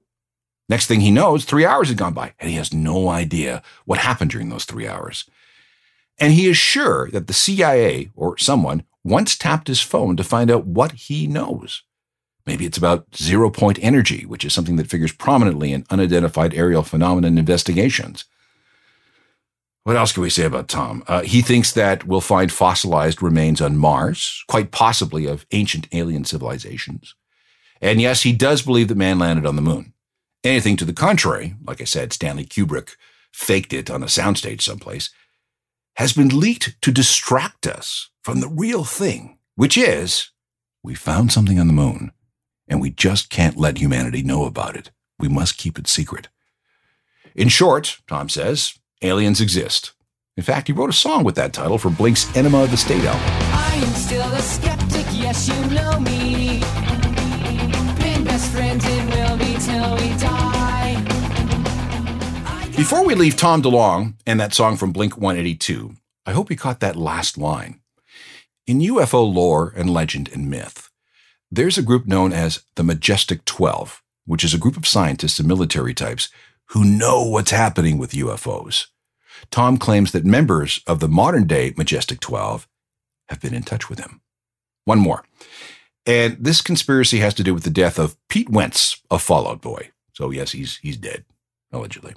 Next 0.67 0.87
thing 0.87 1.01
he 1.01 1.11
knows, 1.11 1.45
three 1.45 1.67
hours 1.67 1.89
had 1.89 1.97
gone 1.97 2.13
by, 2.15 2.33
and 2.39 2.49
he 2.49 2.55
has 2.55 2.73
no 2.73 3.09
idea 3.09 3.61
what 3.85 3.99
happened 3.99 4.31
during 4.31 4.49
those 4.49 4.65
three 4.65 4.87
hours. 4.87 5.29
And 6.19 6.33
he 6.33 6.47
is 6.47 6.57
sure 6.57 7.11
that 7.11 7.27
the 7.27 7.33
CIA 7.33 8.09
or 8.15 8.39
someone 8.39 8.85
once 9.03 9.37
tapped 9.37 9.67
his 9.67 9.81
phone 9.81 10.17
to 10.17 10.23
find 10.23 10.49
out 10.49 10.65
what 10.65 10.93
he 10.93 11.27
knows. 11.27 11.83
Maybe 12.45 12.65
it's 12.65 12.77
about 12.77 13.15
zero 13.15 13.49
point 13.49 13.79
energy, 13.81 14.25
which 14.25 14.43
is 14.43 14.53
something 14.53 14.75
that 14.77 14.89
figures 14.89 15.11
prominently 15.11 15.71
in 15.71 15.85
unidentified 15.89 16.53
aerial 16.53 16.83
phenomenon 16.83 17.37
investigations. 17.37 18.25
What 19.83 19.95
else 19.95 20.11
can 20.11 20.23
we 20.23 20.29
say 20.29 20.45
about 20.45 20.67
Tom? 20.67 21.03
Uh, 21.07 21.21
he 21.21 21.41
thinks 21.41 21.71
that 21.71 22.05
we'll 22.05 22.21
find 22.21 22.51
fossilized 22.51 23.21
remains 23.21 23.61
on 23.61 23.77
Mars, 23.77 24.43
quite 24.47 24.71
possibly 24.71 25.25
of 25.25 25.45
ancient 25.51 25.87
alien 25.91 26.25
civilizations. 26.25 27.15
And 27.81 28.01
yes, 28.01 28.23
he 28.23 28.33
does 28.33 28.61
believe 28.61 28.87
that 28.89 28.97
man 28.97 29.19
landed 29.19 29.45
on 29.45 29.55
the 29.55 29.61
moon. 29.61 29.93
Anything 30.43 30.77
to 30.77 30.85
the 30.85 30.93
contrary, 30.93 31.55
like 31.65 31.81
I 31.81 31.85
said, 31.85 32.13
Stanley 32.13 32.45
Kubrick 32.45 32.95
faked 33.31 33.73
it 33.73 33.89
on 33.89 34.03
a 34.03 34.07
soundstage 34.07 34.61
someplace, 34.61 35.09
has 35.95 36.13
been 36.13 36.39
leaked 36.39 36.81
to 36.81 36.91
distract 36.91 37.67
us 37.67 38.09
from 38.21 38.41
the 38.41 38.47
real 38.47 38.83
thing, 38.83 39.37
which 39.55 39.77
is 39.77 40.31
we 40.83 40.95
found 40.95 41.31
something 41.31 41.59
on 41.59 41.67
the 41.67 41.73
moon 41.73 42.11
and 42.69 42.79
we 42.79 42.91
just 42.91 43.29
can't 43.29 43.57
let 43.57 43.79
humanity 43.79 44.21
know 44.21 44.45
about 44.45 44.75
it. 44.75 44.91
We 45.17 45.27
must 45.27 45.57
keep 45.57 45.77
it 45.77 45.87
secret. 45.87 46.29
In 47.35 47.49
short, 47.49 47.99
Tom 48.07 48.29
says, 48.29 48.75
aliens 49.01 49.41
exist. 49.41 49.93
In 50.37 50.43
fact, 50.43 50.67
he 50.67 50.73
wrote 50.73 50.89
a 50.89 50.93
song 50.93 51.23
with 51.23 51.35
that 51.35 51.51
title 51.51 51.77
for 51.77 51.89
Blink's 51.89 52.33
Enema 52.35 52.63
of 52.63 52.71
the 52.71 52.77
State 52.77 53.03
album. 53.03 53.21
I 53.25 53.81
am 53.83 53.93
still 53.93 54.31
a 54.31 54.41
skeptic, 54.41 55.05
yes, 55.11 55.49
you 55.49 55.75
know 55.75 55.99
me. 55.99 56.59
Been 58.01 58.23
best 58.23 58.51
friends 58.51 58.85
and 58.87 59.09
will 59.09 59.37
be 59.37 59.57
till 59.59 59.95
we 59.95 60.17
die. 60.17 60.39
Before 62.77 63.05
we 63.05 63.15
leave 63.15 63.35
Tom 63.35 63.61
DeLonge 63.61 64.13
and 64.25 64.39
that 64.39 64.53
song 64.53 64.77
from 64.77 64.93
Blink 64.93 65.17
182, 65.17 65.95
I 66.25 66.31
hope 66.31 66.49
you 66.49 66.55
caught 66.55 66.79
that 66.79 66.95
last 66.95 67.37
line. 67.37 67.81
In 68.65 68.79
UFO 68.79 69.33
lore 69.33 69.73
and 69.75 69.89
legend 69.89 70.29
and 70.31 70.49
myth, 70.49 70.88
there's 71.51 71.77
a 71.77 71.83
group 71.83 72.05
known 72.05 72.31
as 72.31 72.63
the 72.75 72.83
Majestic 72.83 73.45
12, 73.45 74.01
which 74.25 74.43
is 74.43 74.53
a 74.53 74.59
group 74.59 74.77
of 74.77 74.87
scientists 74.87 75.39
and 75.39 75.47
military 75.47 75.93
types 75.93 76.29
who 76.67 76.83
know 76.83 77.23
what's 77.23 77.51
happening 77.51 77.97
with 77.97 78.11
UFOs. 78.11 78.87
Tom 79.51 79.77
claims 79.77 80.11
that 80.11 80.25
members 80.25 80.81
of 80.85 80.99
the 80.99 81.07
modern 81.07 81.47
day 81.47 81.73
Majestic 81.77 82.19
12 82.19 82.67
have 83.29 83.41
been 83.41 83.53
in 83.53 83.63
touch 83.63 83.89
with 83.89 83.99
him. 83.99 84.21
One 84.85 84.99
more. 84.99 85.23
And 86.05 86.37
this 86.39 86.61
conspiracy 86.61 87.19
has 87.19 87.33
to 87.35 87.43
do 87.43 87.53
with 87.53 87.63
the 87.63 87.69
death 87.69 87.99
of 87.99 88.15
Pete 88.27 88.49
Wentz 88.49 89.01
of 89.09 89.21
Fall 89.21 89.47
Out 89.47 89.61
Boy. 89.61 89.91
So, 90.13 90.31
yes, 90.31 90.51
he's, 90.51 90.77
he's 90.77 90.97
dead, 90.97 91.25
allegedly. 91.71 92.15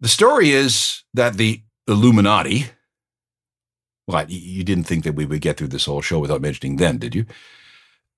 The 0.00 0.08
story 0.08 0.50
is 0.50 1.02
that 1.14 1.34
the 1.34 1.62
Illuminati, 1.86 2.66
well, 4.06 4.24
you 4.28 4.64
didn't 4.64 4.84
think 4.84 5.04
that 5.04 5.14
we 5.14 5.26
would 5.26 5.40
get 5.40 5.56
through 5.56 5.68
this 5.68 5.86
whole 5.86 6.02
show 6.02 6.18
without 6.18 6.40
mentioning 6.40 6.76
them, 6.76 6.98
did 6.98 7.14
you? 7.14 7.26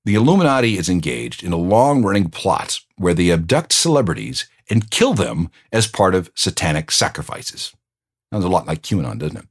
The 0.07 0.15
Illuminati 0.15 0.79
is 0.79 0.89
engaged 0.89 1.43
in 1.43 1.53
a 1.53 1.57
long 1.57 2.05
running 2.05 2.31
plot 2.31 2.79
where 2.97 3.13
they 3.13 3.33
abduct 3.33 3.73
celebrities 3.73 4.49
and 4.71 4.89
kill 4.89 5.15
them 5.15 5.51
as 5.73 5.89
part 5.89 6.15
of 6.15 6.31
satanic 6.37 6.93
sacrifices. 6.93 7.75
Sounds 8.33 8.45
a 8.45 8.49
lot 8.49 8.69
like 8.69 8.83
QAnon, 8.83 9.19
doesn't 9.19 9.39
it? 9.39 9.47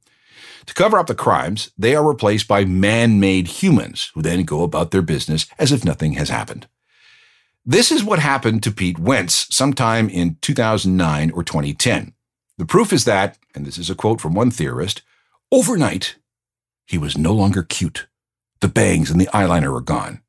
To 0.64 0.72
cover 0.72 0.98
up 0.98 1.08
the 1.08 1.14
crimes, 1.14 1.72
they 1.76 1.94
are 1.94 2.08
replaced 2.08 2.48
by 2.48 2.64
man 2.64 3.20
made 3.20 3.48
humans 3.48 4.10
who 4.14 4.22
then 4.22 4.44
go 4.44 4.62
about 4.62 4.92
their 4.92 5.02
business 5.02 5.44
as 5.58 5.72
if 5.72 5.84
nothing 5.84 6.14
has 6.14 6.30
happened. 6.30 6.66
This 7.66 7.92
is 7.92 8.02
what 8.02 8.20
happened 8.20 8.62
to 8.62 8.72
Pete 8.72 8.98
Wentz 8.98 9.54
sometime 9.54 10.08
in 10.08 10.38
2009 10.40 11.32
or 11.32 11.44
2010. 11.44 12.14
The 12.56 12.64
proof 12.64 12.94
is 12.94 13.04
that, 13.04 13.36
and 13.54 13.66
this 13.66 13.76
is 13.76 13.90
a 13.90 13.94
quote 13.94 14.22
from 14.22 14.32
one 14.32 14.50
theorist, 14.50 15.02
overnight, 15.52 16.16
he 16.86 16.96
was 16.96 17.18
no 17.18 17.34
longer 17.34 17.62
cute. 17.62 18.06
The 18.62 18.68
bangs 18.68 19.10
and 19.10 19.20
the 19.20 19.28
eyeliner 19.34 19.70
were 19.70 19.82
gone. 19.82 20.22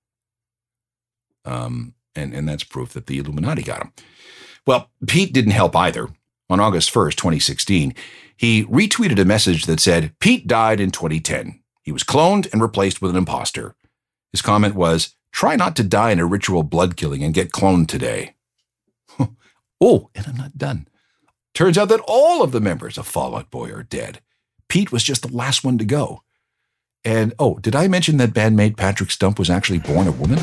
Um, 1.47 1.93
and, 2.15 2.33
and 2.33 2.47
that's 2.47 2.63
proof 2.63 2.93
that 2.93 3.07
the 3.07 3.17
Illuminati 3.17 3.63
got 3.63 3.81
him. 3.81 3.93
Well, 4.65 4.91
Pete 5.07 5.33
didn't 5.33 5.51
help 5.51 5.75
either. 5.75 6.10
On 6.49 6.60
August 6.60 6.93
1st, 6.93 7.15
2016, 7.15 7.93
he 8.36 8.65
retweeted 8.65 9.19
a 9.19 9.25
message 9.25 9.65
that 9.65 9.79
said, 9.79 10.13
Pete 10.19 10.47
died 10.47 10.79
in 10.79 10.91
2010. 10.91 11.60
He 11.83 11.91
was 11.91 12.03
cloned 12.03 12.51
and 12.51 12.62
replaced 12.62 13.01
with 13.01 13.12
an 13.12 13.17
imposter. 13.17 13.75
His 14.31 14.41
comment 14.41 14.75
was, 14.75 15.15
Try 15.31 15.55
not 15.55 15.75
to 15.75 15.83
die 15.83 16.12
in 16.12 16.19
a 16.19 16.25
ritual 16.25 16.63
blood 16.63 16.97
killing 16.97 17.23
and 17.23 17.33
get 17.33 17.51
cloned 17.51 17.88
today. 17.88 18.33
oh, 19.19 20.10
and 20.15 20.25
I'm 20.25 20.38
not 20.38 20.57
done. 20.57 20.88
Turns 21.53 21.77
out 21.77 21.89
that 21.89 22.01
all 22.07 22.41
of 22.41 22.51
the 22.51 22.62
members 22.62 22.97
of 22.97 23.07
Fall 23.07 23.36
Out 23.36 23.51
Boy 23.51 23.71
are 23.71 23.83
dead. 23.83 24.21
Pete 24.67 24.91
was 24.91 25.03
just 25.03 25.21
the 25.21 25.36
last 25.36 25.63
one 25.63 25.77
to 25.77 25.86
go. 25.86 26.23
And 27.03 27.33
oh, 27.39 27.60
did 27.60 27.75
I 27.75 27.88
mention 27.88 28.17
that 28.17 28.31
bandmate 28.31 28.77
Patrick 28.77 29.12
Stump 29.12 29.38
was 29.38 29.49
actually 29.49 29.79
born 29.79 30.07
a 30.07 30.12
woman? 30.12 30.39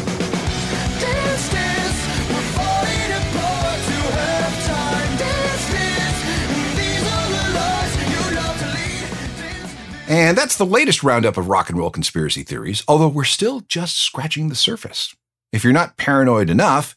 And 10.07 10.37
that's 10.37 10.57
the 10.57 10.67
latest 10.67 11.03
roundup 11.03 11.39
of 11.39 11.49
rock 11.49 11.71
and 11.71 11.79
roll 11.79 11.91
conspiracy 11.91 12.43
theories, 12.43 12.85
although 12.87 13.09
we're 13.09 13.25
still 13.25 13.61
just 13.61 13.97
scratching 13.97 14.49
the 14.49 14.55
surface. 14.55 15.15
If 15.51 15.65
you're 15.65 15.73
not 15.73 15.97
paranoid 15.97 16.51
enough, 16.51 16.95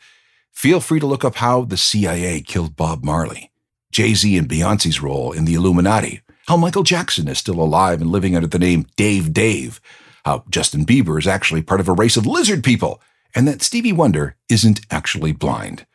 feel 0.52 0.82
free 0.82 1.00
to 1.00 1.06
look 1.06 1.24
up 1.24 1.36
how 1.36 1.63
the 1.63 1.78
CIA 1.78 2.41
killed 2.41 2.76
Bob 2.76 3.06
Marley, 3.06 3.52
Jay 3.91 4.13
Z 4.13 4.38
and 4.38 4.50
Beyonce's 4.50 5.02
role 5.02 5.32
in 5.32 5.46
the 5.46 5.54
Illuminati, 5.54 6.22
how 6.48 6.58
Michael 6.58 6.84
Jackson 6.84 7.30
is 7.30 7.38
still 7.38 7.62
alive 7.62 8.02
and 8.02 8.12
living 8.12 8.36
under 8.36 8.48
the 8.48 8.60
name 8.60 8.88
Dave 8.98 9.32
Dave, 9.32 9.80
how 10.26 10.43
Justin 10.50 10.86
Bieber 10.86 11.17
is 11.17 11.28
actually 11.28 11.62
part 11.62 11.80
of 11.80 11.88
a 11.88 11.93
race 11.93 12.17
of 12.17 12.26
lizard 12.26 12.62
people, 12.62 13.02
and 13.34 13.48
that 13.48 13.62
Stevie 13.62 13.93
Wonder 13.93 14.36
isn't 14.50 14.82
actually 14.91 15.32
blind. 15.32 15.86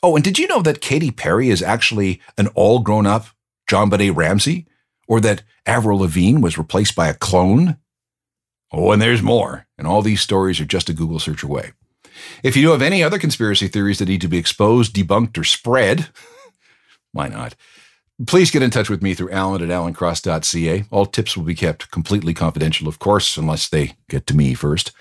Oh, 0.00 0.14
and 0.14 0.24
did 0.24 0.38
you 0.38 0.46
know 0.46 0.62
that 0.62 0.80
Katy 0.80 1.10
Perry 1.10 1.48
is 1.48 1.62
actually 1.62 2.20
an 2.38 2.46
all 2.48 2.78
grown 2.78 3.06
up 3.06 3.26
JonBenét 3.68 4.14
Ramsey? 4.14 4.66
Or 5.08 5.20
that 5.20 5.42
Avril 5.66 5.98
Lavigne 5.98 6.40
was 6.40 6.58
replaced 6.58 6.94
by 6.94 7.08
a 7.08 7.14
clone? 7.14 7.76
Oh, 8.72 8.92
and 8.92 9.02
there's 9.02 9.22
more. 9.22 9.66
And 9.76 9.86
all 9.86 10.02
these 10.02 10.20
stories 10.20 10.60
are 10.60 10.64
just 10.64 10.88
a 10.88 10.94
Google 10.94 11.18
search 11.18 11.42
away. 11.42 11.72
If 12.42 12.56
you 12.56 12.66
know 12.66 12.72
of 12.72 12.82
any 12.82 13.02
other 13.02 13.18
conspiracy 13.18 13.68
theories 13.68 13.98
that 13.98 14.08
need 14.08 14.20
to 14.20 14.28
be 14.28 14.38
exposed, 14.38 14.94
debunked, 14.94 15.38
or 15.38 15.44
spread, 15.44 16.08
why 17.12 17.28
not? 17.28 17.54
Please 18.26 18.50
get 18.50 18.62
in 18.62 18.70
touch 18.70 18.88
with 18.88 19.02
me 19.02 19.14
through 19.14 19.30
alan 19.32 19.62
at 19.62 19.68
alancross.ca. 19.68 20.84
All 20.90 21.06
tips 21.06 21.36
will 21.36 21.44
be 21.44 21.54
kept 21.54 21.90
completely 21.90 22.34
confidential, 22.34 22.86
of 22.86 22.98
course, 22.98 23.36
unless 23.36 23.68
they 23.68 23.94
get 24.08 24.26
to 24.28 24.36
me 24.36 24.54
first. 24.54 24.92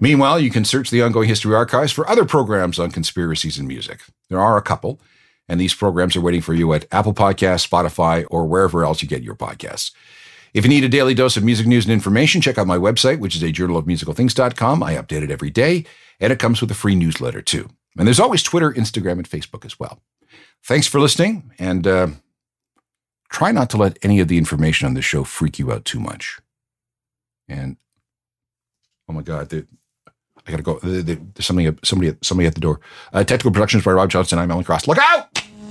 Meanwhile, 0.00 0.40
you 0.40 0.50
can 0.50 0.64
search 0.64 0.90
the 0.90 1.00
Ongoing 1.00 1.28
History 1.28 1.54
Archives 1.54 1.92
for 1.92 2.08
other 2.08 2.24
programs 2.24 2.78
on 2.78 2.90
conspiracies 2.90 3.58
and 3.58 3.66
music. 3.66 4.00
There 4.28 4.40
are 4.40 4.58
a 4.58 4.62
couple, 4.62 5.00
and 5.50 5.60
these 5.60 5.74
programs 5.74 6.14
are 6.14 6.20
waiting 6.20 6.40
for 6.40 6.54
you 6.54 6.72
at 6.74 6.86
Apple 6.92 7.12
Podcasts, 7.12 7.68
Spotify, 7.68 8.24
or 8.30 8.46
wherever 8.46 8.84
else 8.84 9.02
you 9.02 9.08
get 9.08 9.24
your 9.24 9.34
podcasts. 9.34 9.90
If 10.54 10.64
you 10.64 10.70
need 10.70 10.84
a 10.84 10.88
daily 10.88 11.12
dose 11.12 11.36
of 11.36 11.42
music 11.42 11.66
news 11.66 11.84
and 11.84 11.92
information, 11.92 12.40
check 12.40 12.56
out 12.56 12.68
my 12.68 12.78
website, 12.78 13.18
which 13.18 13.34
is 13.34 13.42
a 13.42 13.50
journal 13.50 13.76
of 13.76 13.84
musicalthings.com. 13.84 14.80
I 14.80 14.94
update 14.94 15.22
it 15.22 15.30
every 15.30 15.50
day, 15.50 15.86
and 16.20 16.32
it 16.32 16.38
comes 16.38 16.60
with 16.60 16.70
a 16.70 16.74
free 16.74 16.94
newsletter 16.94 17.42
too. 17.42 17.68
And 17.98 18.06
there's 18.06 18.20
always 18.20 18.44
Twitter, 18.44 18.72
Instagram, 18.72 19.14
and 19.14 19.28
Facebook 19.28 19.64
as 19.64 19.78
well. 19.78 20.00
Thanks 20.62 20.86
for 20.86 21.00
listening, 21.00 21.50
and 21.58 21.84
uh, 21.84 22.08
try 23.28 23.50
not 23.50 23.70
to 23.70 23.76
let 23.76 23.98
any 24.02 24.20
of 24.20 24.28
the 24.28 24.38
information 24.38 24.86
on 24.86 24.94
the 24.94 25.02
show 25.02 25.24
freak 25.24 25.58
you 25.58 25.72
out 25.72 25.84
too 25.84 25.98
much. 25.98 26.38
And 27.48 27.76
oh 29.08 29.14
my 29.14 29.22
God, 29.22 29.48
the, 29.48 29.66
I 30.46 30.50
gotta 30.52 30.62
go. 30.62 30.78
The, 30.78 31.02
the, 31.02 31.14
there's 31.34 31.46
somebody, 31.46 31.76
somebody, 31.82 32.16
somebody 32.22 32.46
at 32.46 32.54
the 32.54 32.60
door. 32.60 32.80
Uh, 33.12 33.24
technical 33.24 33.50
productions 33.50 33.84
by 33.84 33.90
Rob 33.92 34.10
Johnson. 34.10 34.38
I'm 34.38 34.50
Alan 34.50 34.62
Cross. 34.62 34.86
Look 34.86 34.98
out! 34.98 35.39